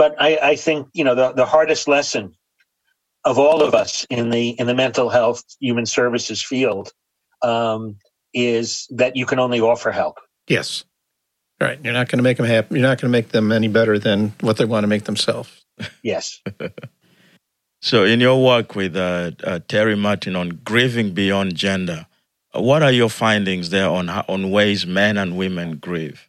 but 0.00 0.14
I, 0.18 0.38
I 0.42 0.56
think 0.56 0.88
you 0.94 1.04
know 1.04 1.14
the 1.14 1.32
the 1.32 1.44
hardest 1.44 1.86
lesson 1.86 2.34
of 3.26 3.38
all 3.38 3.62
of 3.62 3.74
us 3.74 4.06
in 4.08 4.30
the 4.30 4.48
in 4.58 4.66
the 4.66 4.74
mental 4.74 5.10
health 5.10 5.44
human 5.60 5.84
services 5.84 6.42
field 6.42 6.90
um, 7.42 7.96
is 8.32 8.86
that 8.92 9.14
you 9.14 9.26
can 9.26 9.38
only 9.38 9.60
offer 9.60 9.90
help. 9.90 10.18
Yes. 10.48 10.84
Right. 11.60 11.78
You're 11.84 11.92
not 11.92 12.08
going 12.08 12.16
to 12.16 12.22
make 12.22 12.38
them 12.38 12.46
happy. 12.46 12.76
You're 12.76 12.88
not 12.88 12.98
going 12.98 13.12
to 13.12 13.18
make 13.18 13.28
them 13.28 13.52
any 13.52 13.68
better 13.68 13.98
than 13.98 14.32
what 14.40 14.56
they 14.56 14.64
want 14.64 14.84
to 14.84 14.88
make 14.88 15.04
themselves. 15.04 15.50
Yes. 16.02 16.42
so, 17.82 18.04
in 18.04 18.20
your 18.20 18.42
work 18.42 18.74
with 18.74 18.96
uh, 18.96 19.32
uh, 19.44 19.60
Terry 19.66 19.96
Martin 19.96 20.36
on 20.36 20.60
grieving 20.62 21.12
beyond 21.12 21.54
gender, 21.56 22.06
uh, 22.54 22.60
what 22.60 22.82
are 22.82 22.92
your 22.92 23.10
findings 23.10 23.68
there 23.68 23.88
on 23.88 24.08
on 24.08 24.50
ways 24.50 24.86
men 24.86 25.18
and 25.18 25.36
women 25.36 25.76
grieve? 25.76 26.28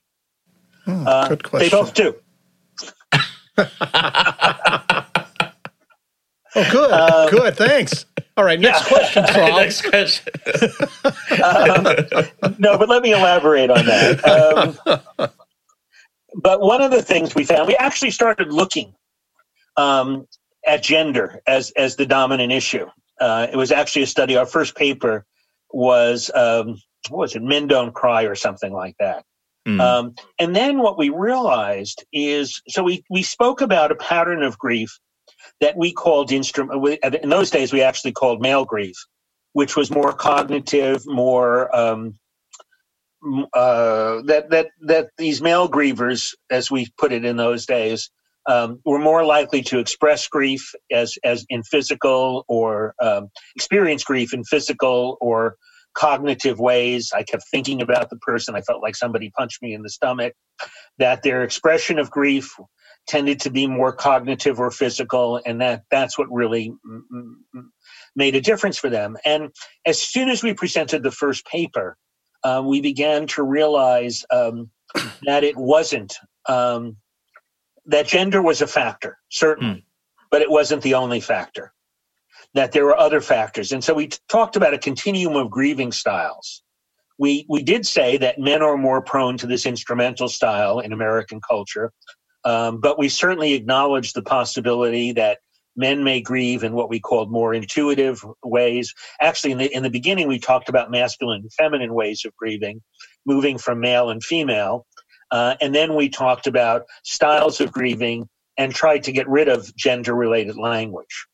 Hmm, 0.86 1.04
good 1.30 1.44
question. 1.44 1.70
They 1.70 1.84
both 1.84 1.94
do. 1.94 2.21
Oh, 3.58 5.06
good. 6.72 6.92
Um, 6.92 7.30
good. 7.30 7.56
Thanks. 7.56 8.06
All 8.38 8.46
right, 8.46 8.60
next 8.60 8.84
yeah. 8.84 8.98
question, 8.98 9.24
next 9.34 9.82
question. 9.82 10.34
um, 11.44 12.56
no, 12.60 12.78
but 12.78 12.88
let 12.88 13.04
me 13.04 13.12
elaborate 13.12 13.70
on 13.70 13.86
that. 13.86 14.78
Um, 15.18 15.30
but 16.36 16.62
one 16.62 16.82
of 16.82 16.92
the 16.92 17.02
things 17.02 17.36
we 17.36 17.44
found, 17.44 17.68
we 17.68 17.76
actually 17.76 18.12
started 18.12 18.54
looking 18.54 18.94
um, 19.76 20.28
at 20.66 20.82
gender 20.82 21.42
as 21.46 21.72
as 21.72 21.98
the 21.98 22.06
dominant 22.06 22.52
issue. 22.52 22.88
Uh, 23.20 23.48
it 23.52 23.56
was 23.56 23.72
actually 23.72 24.04
a 24.04 24.08
study. 24.08 24.38
Our 24.38 24.46
first 24.46 24.76
paper 24.76 25.26
was 25.72 26.32
um, 26.34 26.78
what 27.10 27.20
was 27.20 27.36
it? 27.36 27.42
Men 27.42 27.68
don't 27.68 27.94
cry 27.94 28.24
or 28.24 28.36
something 28.36 28.72
like 28.72 28.96
that. 29.00 29.26
Mm. 29.68 29.80
Um, 29.80 30.16
and 30.40 30.56
then 30.56 30.80
what 30.80 30.98
we 30.98 31.10
realized 31.10 32.04
is, 32.12 32.62
so 32.68 32.84
we 32.84 33.04
we 33.10 33.22
spoke 33.22 33.62
about 33.62 33.92
a 33.92 33.96
pattern 33.96 34.42
of 34.44 34.58
grief 34.58 35.00
that 35.60 35.78
we 35.78 35.94
called 35.94 36.32
instrument. 36.32 37.00
In 37.22 37.30
those 37.30 37.52
days, 37.52 37.72
we 37.72 37.82
actually 37.82 38.12
called 38.12 38.42
male 38.42 38.66
grief, 38.66 38.96
which 39.54 39.76
was 39.76 39.92
more 39.92 40.14
cognitive, 40.14 41.04
more 41.06 41.74
um, 41.76 42.18
uh, 43.54 44.22
that 44.26 44.50
that 44.50 44.70
that 44.82 45.10
these 45.18 45.42
male 45.42 45.70
grievers, 45.70 46.34
as 46.50 46.72
we 46.72 46.88
put 46.98 47.12
it 47.12 47.24
in 47.24 47.38
those 47.38 47.68
days, 47.68 48.10
um, 48.50 48.80
were 48.84 49.00
more 49.00 49.24
likely 49.24 49.62
to 49.62 49.78
express 49.78 50.28
grief 50.28 50.74
as 50.92 51.18
as 51.24 51.46
in 51.50 51.62
physical 51.64 52.46
or 52.48 52.96
um, 53.02 53.30
experience 53.56 54.04
grief 54.04 54.34
in 54.34 54.44
physical 54.44 55.18
or 55.22 55.56
cognitive 55.94 56.60
ways. 56.60 57.12
I 57.14 57.24
kept 57.24 57.44
thinking 57.50 57.82
about 57.82 58.10
the 58.10 58.18
person. 58.18 58.56
I 58.56 58.62
felt 58.62 58.82
like 58.82 58.96
somebody 58.96 59.32
punched 59.38 59.62
me 59.62 59.74
in 59.74 59.82
the 59.82 59.90
stomach. 59.90 60.34
That 60.98 61.24
their 61.24 61.44
expression 61.44 62.00
of 62.00 62.12
grief 62.12 62.56
tended 63.08 63.40
to 63.42 63.50
be 63.50 63.68
more 63.68 63.92
cognitive 63.92 64.60
or 64.60 64.72
physical, 64.72 65.42
and 65.46 65.60
that 65.62 65.84
that's 65.90 66.18
what 66.18 66.32
really 66.32 66.74
made 68.16 68.36
a 68.36 68.42
difference 68.42 68.78
for 68.78 68.90
them. 68.90 69.18
And 69.26 69.50
as 69.86 70.00
soon 70.00 70.30
as 70.30 70.44
we 70.44 70.54
presented 70.54 71.04
the 71.04 71.12
first 71.12 71.46
paper, 71.46 71.98
uh, 72.44 72.62
we 72.66 72.82
began 72.82 73.28
to 73.28 73.44
realize 73.44 74.26
um, 74.32 74.70
that 75.24 75.44
it 75.44 75.58
wasn't 75.58 76.16
um, 76.48 76.98
that 77.86 78.08
gender 78.08 78.42
was 78.42 78.62
a 78.62 78.68
factor, 78.68 79.18
certainly, 79.30 79.80
mm. 79.80 79.84
but 80.30 80.42
it 80.42 80.50
wasn't 80.50 80.82
the 80.82 80.94
only 80.94 81.20
factor. 81.20 81.74
That 82.54 82.74
there 82.74 82.86
were 82.86 82.98
other 82.98 83.22
factors, 83.22 83.72
and 83.72 83.84
so 83.84 83.94
we 83.94 84.08
t- 84.08 84.18
talked 84.28 84.56
about 84.56 84.74
a 84.74 84.78
continuum 84.78 85.36
of 85.38 85.50
grieving 85.50 85.92
styles. 85.92 86.64
We 87.18 87.46
we 87.48 87.64
did 87.64 87.86
say 87.86 88.18
that 88.18 88.40
men 88.40 88.62
are 88.62 88.78
more 88.78 89.02
prone 89.02 89.38
to 89.38 89.48
this 89.48 89.66
instrumental 89.66 90.28
style 90.28 90.80
in 90.80 90.92
American 90.92 91.40
culture, 91.40 91.94
um, 92.44 92.82
but 92.82 93.00
we 93.00 93.08
certainly 93.08 93.54
acknowledge 93.54 94.14
the 94.14 94.22
possibility 94.22 95.14
that 95.14 95.40
Men 95.76 96.04
may 96.04 96.20
grieve 96.20 96.64
in 96.64 96.74
what 96.74 96.90
we 96.90 97.00
called 97.00 97.32
more 97.32 97.54
intuitive 97.54 98.24
ways. 98.44 98.94
Actually, 99.22 99.52
in 99.52 99.58
the, 99.58 99.76
in 99.76 99.84
the 99.84 99.90
beginning, 99.90 100.28
we 100.28 100.40
talked 100.40 100.70
about 100.70 100.92
masculine 100.92 101.42
and 101.42 101.54
feminine 101.54 101.94
ways 101.94 102.26
of 102.26 102.36
grieving, 102.36 102.82
moving 103.26 103.58
from 103.58 103.80
male 103.80 104.10
and 104.10 104.24
female. 104.24 104.86
Uh, 105.32 105.56
and 105.62 105.74
then 105.74 105.96
we 105.96 106.10
talked 106.10 106.46
about 106.46 106.84
styles 107.04 107.62
of 107.62 107.72
grieving 107.72 108.28
and 108.58 108.76
tried 108.76 109.04
to 109.04 109.14
get 109.14 109.28
rid 109.30 109.48
of 109.48 109.74
gender 109.78 110.14
related 110.14 110.58
language. 110.58 111.26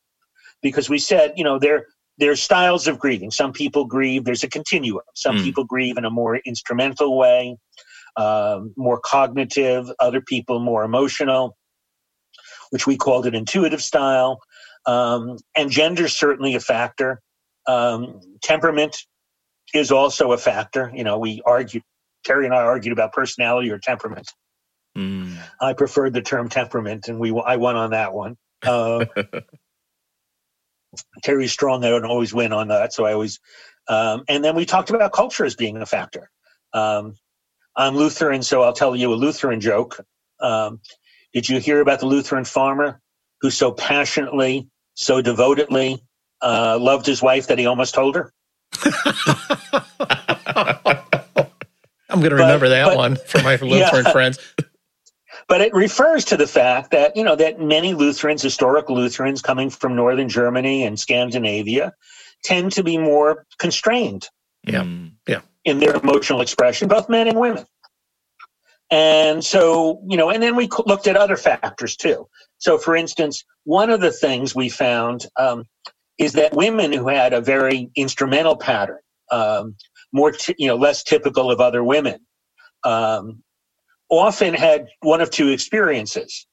Because 0.61 0.89
we 0.89 0.99
said, 0.99 1.33
you 1.35 1.43
know, 1.43 1.59
there, 1.59 1.85
there's 2.17 2.41
styles 2.41 2.87
of 2.87 2.99
grieving. 2.99 3.31
Some 3.31 3.53
people 3.53 3.85
grieve, 3.85 4.25
there's 4.25 4.43
a 4.43 4.49
continuum. 4.49 5.03
Some 5.15 5.37
mm. 5.37 5.43
people 5.43 5.63
grieve 5.63 5.97
in 5.97 6.05
a 6.05 6.09
more 6.09 6.37
instrumental 6.37 7.17
way, 7.17 7.57
uh, 8.15 8.61
more 8.75 8.99
cognitive, 8.99 9.91
other 9.99 10.21
people 10.21 10.59
more 10.59 10.83
emotional 10.83 11.55
which 12.69 12.87
we 12.87 12.97
called 12.97 13.25
an 13.25 13.35
intuitive 13.35 13.81
style. 13.81 14.39
Um, 14.85 15.37
and 15.55 15.69
gender 15.69 16.05
is 16.05 16.15
certainly 16.15 16.55
a 16.55 16.59
factor. 16.59 17.21
Um, 17.67 18.19
temperament 18.41 18.97
is 19.73 19.91
also 19.91 20.31
a 20.31 20.37
factor. 20.37 20.91
You 20.95 21.03
know, 21.03 21.19
we 21.19 21.41
argued, 21.45 21.83
Terry 22.23 22.45
and 22.45 22.53
I 22.53 22.61
argued 22.61 22.93
about 22.93 23.13
personality 23.13 23.69
or 23.69 23.79
temperament. 23.79 24.31
Mm. 24.97 25.37
I 25.61 25.73
preferred 25.73 26.13
the 26.13 26.21
term 26.21 26.49
temperament, 26.49 27.07
and 27.07 27.19
we 27.19 27.29
I 27.45 27.57
won 27.57 27.75
on 27.75 27.91
that 27.91 28.13
one. 28.13 28.37
Uh, 28.63 29.05
Terry's 31.23 31.51
strong. 31.51 31.83
I 31.83 31.89
don't 31.89 32.05
always 32.05 32.33
win 32.33 32.53
on 32.53 32.67
that, 32.69 32.93
so 32.93 33.05
I 33.05 33.13
always. 33.13 33.39
Um, 33.87 34.23
and 34.27 34.43
then 34.43 34.55
we 34.55 34.65
talked 34.65 34.89
about 34.89 35.13
culture 35.13 35.45
as 35.45 35.55
being 35.55 35.77
a 35.77 35.85
factor. 35.85 36.29
Um, 36.73 37.15
I'm 37.75 37.95
Lutheran, 37.95 38.43
so 38.43 38.63
I'll 38.63 38.73
tell 38.73 38.95
you 38.95 39.13
a 39.13 39.15
Lutheran 39.15 39.61
joke. 39.61 39.99
Um, 40.39 40.81
did 41.33 41.47
you 41.47 41.59
hear 41.59 41.79
about 41.81 41.99
the 41.99 42.07
Lutheran 42.07 42.43
farmer 42.43 42.99
who 43.41 43.49
so 43.49 43.71
passionately, 43.71 44.67
so 44.95 45.21
devotedly 45.21 46.03
uh, 46.41 46.77
loved 46.81 47.05
his 47.05 47.21
wife 47.21 47.47
that 47.47 47.59
he 47.59 47.65
almost 47.65 47.93
told 47.93 48.15
her? 48.15 48.33
I'm 52.09 52.19
going 52.19 52.31
to 52.31 52.37
remember 52.37 52.69
that 52.69 52.85
but, 52.85 52.97
one 52.97 53.15
from 53.27 53.43
my 53.43 53.55
Lutheran 53.61 54.05
yeah. 54.05 54.11
friends. 54.11 54.39
But 55.47 55.61
it 55.61 55.73
refers 55.73 56.25
to 56.25 56.37
the 56.37 56.47
fact 56.47 56.91
that, 56.91 57.15
you 57.15 57.23
know, 57.23 57.35
that 57.35 57.59
many 57.59 57.93
Lutherans, 57.93 58.41
historic 58.41 58.89
Lutherans 58.89 59.41
coming 59.41 59.69
from 59.69 59.95
northern 59.95 60.27
Germany 60.27 60.83
and 60.83 60.99
Scandinavia, 60.99 61.93
tend 62.43 62.73
to 62.73 62.83
be 62.83 62.97
more 62.97 63.45
constrained. 63.57 64.29
Yeah. 64.63 64.85
Yeah. 65.27 65.41
In 65.63 65.79
their 65.79 65.95
emotional 65.95 66.41
expression, 66.41 66.87
both 66.87 67.07
men 67.09 67.27
and 67.27 67.39
women. 67.39 67.65
And 68.89 69.43
so, 69.43 70.01
you 70.07 70.17
know, 70.17 70.29
and 70.29 70.41
then 70.41 70.55
we 70.55 70.69
looked 70.85 71.07
at 71.07 71.17
other 71.17 71.35
factors 71.35 71.95
too. 71.97 72.27
So, 72.57 72.77
for 72.77 72.95
instance, 72.95 73.43
one 73.65 73.89
of 73.89 73.99
the 73.99 74.11
things 74.11 74.55
we 74.55 74.69
found 74.69 75.25
um, 75.37 75.65
is 76.17 76.33
that 76.33 76.53
women 76.53 76.93
who 76.93 77.07
had 77.07 77.33
a 77.33 77.41
very 77.41 77.89
instrumental 77.95 78.55
pattern, 78.55 78.99
um, 79.31 79.75
more, 80.13 80.31
t- 80.31 80.55
you 80.57 80.67
know, 80.67 80.75
less 80.75 81.03
typical 81.03 81.51
of 81.51 81.59
other 81.59 81.83
women, 81.83 82.19
um, 82.83 83.43
often 84.09 84.53
had 84.53 84.87
one 85.01 85.21
of 85.21 85.29
two 85.29 85.49
experiences. 85.49 86.47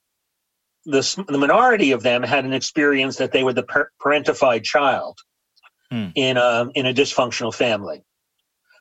The, 0.85 1.25
the 1.27 1.37
minority 1.37 1.91
of 1.91 2.03
them 2.03 2.21
had 2.21 2.45
an 2.45 2.53
experience 2.53 3.17
that 3.17 3.31
they 3.31 3.43
were 3.43 3.53
the 3.53 3.63
par- 3.63 3.89
parentified 3.99 4.63
child 4.63 5.17
hmm. 5.89 6.07
in 6.15 6.37
a 6.37 6.69
in 6.75 6.85
a 6.85 6.93
dysfunctional 6.93 7.53
family. 7.53 8.03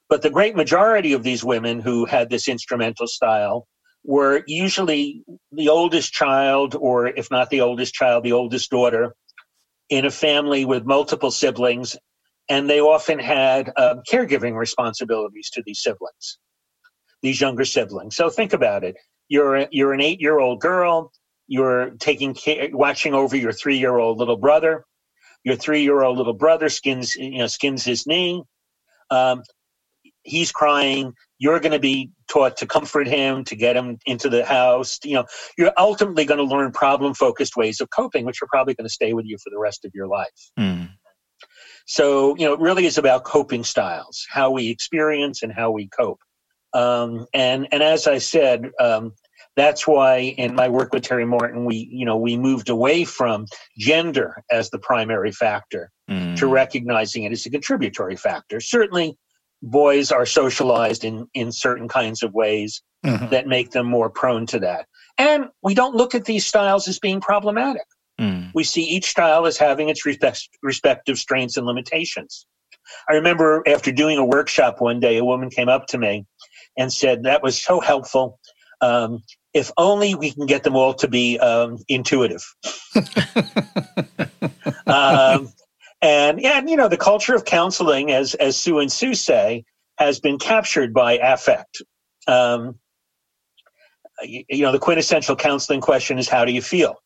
But 0.08 0.22
the 0.22 0.30
great 0.30 0.54
majority 0.54 1.14
of 1.14 1.22
these 1.22 1.42
women 1.42 1.80
who 1.80 2.04
had 2.04 2.28
this 2.28 2.46
instrumental 2.46 3.06
style 3.06 3.66
were 4.04 4.44
usually 4.46 5.24
the 5.50 5.70
oldest 5.70 6.12
child, 6.12 6.76
or 6.78 7.06
if 7.06 7.30
not 7.30 7.48
the 7.48 7.62
oldest 7.62 7.94
child, 7.94 8.22
the 8.22 8.32
oldest 8.32 8.70
daughter 8.70 9.14
in 9.88 10.04
a 10.04 10.10
family 10.10 10.64
with 10.64 10.84
multiple 10.84 11.30
siblings. 11.30 11.96
And 12.50 12.68
they 12.68 12.80
often 12.80 13.18
had 13.18 13.72
uh, 13.76 13.96
caregiving 14.10 14.54
responsibilities 14.54 15.48
to 15.50 15.62
these 15.64 15.82
siblings, 15.82 16.38
these 17.24 17.40
younger 17.40 17.64
siblings. 17.64 18.14
So 18.14 18.30
think 18.30 18.52
about 18.52 18.84
it. 18.84 18.96
You're, 19.28 19.66
you're 19.72 19.92
an 19.92 20.00
eight 20.00 20.20
year 20.20 20.38
old 20.38 20.60
girl. 20.60 21.12
You're 21.46 21.90
taking 21.98 22.34
care, 22.34 22.68
watching 22.72 23.14
over 23.14 23.36
your 23.36 23.52
three 23.52 23.78
year 23.78 23.96
old 23.96 24.18
little 24.18 24.36
brother. 24.36 24.84
Your 25.42 25.56
three 25.56 25.82
year 25.82 26.02
old 26.02 26.16
little 26.16 26.34
brother 26.34 26.68
skins, 26.68 27.16
you 27.16 27.38
know, 27.38 27.46
skins 27.48 27.84
his 27.84 28.06
knee. 28.06 28.42
Um, 29.10 29.42
he's 30.24 30.50
crying 30.52 31.12
you're 31.38 31.60
going 31.60 31.72
to 31.72 31.78
be 31.78 32.10
taught 32.28 32.56
to 32.56 32.66
comfort 32.66 33.06
him 33.06 33.44
to 33.44 33.54
get 33.54 33.76
him 33.76 33.98
into 34.06 34.28
the 34.28 34.44
house 34.44 34.98
you 35.04 35.14
know 35.14 35.24
you're 35.56 35.72
ultimately 35.76 36.24
going 36.24 36.38
to 36.38 36.44
learn 36.44 36.72
problem 36.72 37.14
focused 37.14 37.56
ways 37.56 37.80
of 37.80 37.88
coping 37.90 38.24
which 38.24 38.42
are 38.42 38.48
probably 38.48 38.74
going 38.74 38.86
to 38.86 38.92
stay 38.92 39.12
with 39.12 39.26
you 39.26 39.36
for 39.38 39.50
the 39.50 39.58
rest 39.58 39.84
of 39.84 39.92
your 39.94 40.06
life 40.06 40.50
mm. 40.58 40.88
so 41.86 42.34
you 42.36 42.46
know 42.46 42.54
it 42.54 42.60
really 42.60 42.86
is 42.86 42.98
about 42.98 43.24
coping 43.24 43.62
styles 43.62 44.26
how 44.30 44.50
we 44.50 44.68
experience 44.68 45.42
and 45.42 45.52
how 45.52 45.70
we 45.70 45.88
cope 45.88 46.20
um, 46.74 47.26
and 47.34 47.66
and 47.72 47.82
as 47.82 48.06
i 48.06 48.18
said 48.18 48.70
um, 48.80 49.12
that's 49.56 49.86
why 49.86 50.18
in 50.18 50.54
my 50.54 50.68
work 50.68 50.92
with 50.92 51.02
terry 51.02 51.26
martin 51.26 51.64
we 51.64 51.88
you 51.90 52.04
know 52.04 52.16
we 52.16 52.36
moved 52.36 52.68
away 52.68 53.04
from 53.04 53.46
gender 53.78 54.42
as 54.50 54.70
the 54.70 54.78
primary 54.78 55.32
factor 55.32 55.90
mm. 56.10 56.36
to 56.36 56.46
recognizing 56.46 57.24
it 57.24 57.32
as 57.32 57.46
a 57.46 57.50
contributory 57.50 58.16
factor 58.16 58.60
certainly 58.60 59.16
boys 59.62 60.12
are 60.12 60.26
socialized 60.26 61.04
in 61.04 61.26
in 61.34 61.50
certain 61.50 61.88
kinds 61.88 62.22
of 62.22 62.34
ways 62.34 62.82
mm-hmm. 63.04 63.28
that 63.28 63.46
make 63.46 63.70
them 63.70 63.86
more 63.86 64.10
prone 64.10 64.46
to 64.46 64.58
that. 64.60 64.86
And 65.18 65.46
we 65.62 65.74
don't 65.74 65.94
look 65.94 66.14
at 66.14 66.24
these 66.24 66.46
styles 66.46 66.88
as 66.88 66.98
being 66.98 67.20
problematic. 67.20 67.86
Mm. 68.20 68.50
We 68.54 68.64
see 68.64 68.82
each 68.82 69.06
style 69.06 69.46
as 69.46 69.58
having 69.58 69.88
its 69.88 70.06
respect, 70.06 70.48
respective 70.62 71.18
strengths 71.18 71.56
and 71.56 71.66
limitations. 71.66 72.46
I 73.08 73.14
remember 73.14 73.62
after 73.66 73.90
doing 73.92 74.18
a 74.18 74.24
workshop 74.24 74.80
one 74.80 75.00
day, 75.00 75.16
a 75.16 75.24
woman 75.24 75.50
came 75.50 75.68
up 75.68 75.86
to 75.88 75.98
me 75.98 76.26
and 76.76 76.92
said, 76.92 77.24
That 77.24 77.42
was 77.42 77.60
so 77.60 77.80
helpful. 77.80 78.38
Um, 78.80 79.22
if 79.52 79.70
only 79.76 80.14
we 80.14 80.32
can 80.32 80.46
get 80.46 80.64
them 80.64 80.74
all 80.76 80.94
to 80.94 81.08
be 81.08 81.38
um, 81.38 81.78
intuitive. 81.88 82.44
um, 84.86 85.52
and 86.02 86.40
yeah, 86.40 86.58
and, 86.58 86.68
you 86.68 86.76
know, 86.76 86.88
the 86.88 86.98
culture 86.98 87.34
of 87.34 87.44
counseling, 87.44 88.10
as 88.10 88.34
as 88.34 88.56
Sue 88.56 88.80
and 88.80 88.92
Sue 88.92 89.14
say, 89.14 89.64
has 89.96 90.20
been 90.20 90.38
captured 90.38 90.92
by 90.92 91.18
affect. 91.18 91.82
Um, 92.26 92.78
you, 94.22 94.44
you 94.48 94.62
know, 94.62 94.72
the 94.72 94.78
quintessential 94.78 95.36
counseling 95.36 95.80
question 95.80 96.18
is, 96.18 96.28
"How 96.28 96.44
do 96.44 96.52
you 96.52 96.60
feel?" 96.60 96.96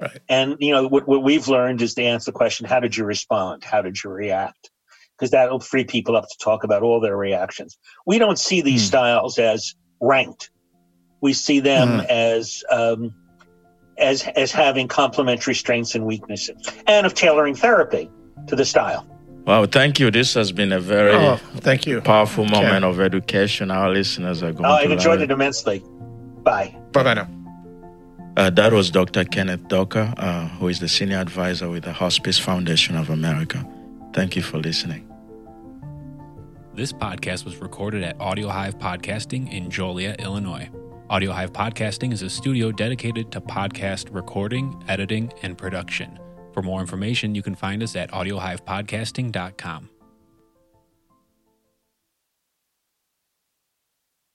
Right. 0.00 0.18
And 0.28 0.56
you 0.60 0.72
know 0.72 0.88
what, 0.88 1.06
what 1.06 1.22
we've 1.22 1.46
learned 1.46 1.82
is 1.82 1.94
to 1.94 2.02
answer 2.02 2.30
the 2.30 2.36
question, 2.36 2.66
"How 2.66 2.80
did 2.80 2.96
you 2.96 3.04
respond? 3.04 3.64
How 3.64 3.82
did 3.82 4.02
you 4.02 4.10
react?" 4.10 4.70
Because 5.16 5.30
that'll 5.30 5.60
free 5.60 5.84
people 5.84 6.16
up 6.16 6.24
to 6.28 6.38
talk 6.38 6.64
about 6.64 6.82
all 6.82 7.00
their 7.00 7.16
reactions. 7.16 7.78
We 8.06 8.18
don't 8.18 8.38
see 8.38 8.60
these 8.60 8.82
mm. 8.82 8.88
styles 8.88 9.38
as 9.38 9.74
ranked. 10.00 10.50
We 11.20 11.32
see 11.32 11.60
them 11.60 12.00
mm. 12.00 12.06
as 12.06 12.64
um, 12.70 13.14
as 13.98 14.22
as 14.36 14.50
having 14.50 14.88
complementary 14.88 15.54
strengths 15.54 15.94
and 15.94 16.04
weaknesses, 16.04 16.56
and 16.86 17.06
of 17.06 17.14
tailoring 17.14 17.54
therapy 17.54 18.10
to 18.48 18.56
the 18.56 18.64
style. 18.64 19.06
Wow, 19.46 19.66
thank 19.66 19.98
you. 19.98 20.10
This 20.10 20.34
has 20.34 20.52
been 20.52 20.72
a 20.72 20.80
very 20.80 21.12
oh, 21.12 21.36
thank 21.56 21.86
you. 21.86 22.00
powerful 22.00 22.44
moment 22.44 22.84
of 22.84 23.00
education. 23.00 23.70
Our 23.70 23.90
listeners 23.90 24.42
are 24.42 24.52
going 24.52 24.64
oh, 24.64 24.74
I've 24.74 24.90
enjoyed 24.90 25.20
it 25.20 25.30
immensely. 25.30 25.82
Bye. 26.42 26.76
Bye 26.92 27.02
bye 27.02 27.14
now. 27.14 27.28
Uh, 28.36 28.50
that 28.50 28.72
was 28.72 28.90
Dr. 28.90 29.24
Kenneth 29.24 29.68
Doka, 29.68 30.14
uh, 30.16 30.48
who 30.56 30.68
is 30.68 30.80
the 30.80 30.88
senior 30.88 31.18
advisor 31.18 31.68
with 31.68 31.84
the 31.84 31.92
Hospice 31.92 32.38
Foundation 32.38 32.96
of 32.96 33.10
America. 33.10 33.66
Thank 34.12 34.36
you 34.36 34.42
for 34.42 34.58
listening. 34.58 35.08
This 36.74 36.92
podcast 36.92 37.44
was 37.44 37.56
recorded 37.58 38.02
at 38.02 38.20
Audio 38.20 38.48
Hive 38.48 38.78
Podcasting 38.78 39.50
in 39.52 39.70
Joliet, 39.70 40.20
Illinois. 40.20 40.70
Audio 41.10 41.32
Hive 41.32 41.52
Podcasting 41.52 42.12
is 42.12 42.22
a 42.22 42.30
studio 42.30 42.72
dedicated 42.72 43.30
to 43.32 43.40
podcast 43.40 44.14
recording, 44.14 44.82
editing, 44.88 45.32
and 45.42 45.56
production. 45.58 46.18
For 46.54 46.62
more 46.62 46.80
information, 46.80 47.34
you 47.34 47.42
can 47.42 47.54
find 47.54 47.82
us 47.82 47.96
at 47.96 48.10
audiohivepodcasting.com. 48.12 49.91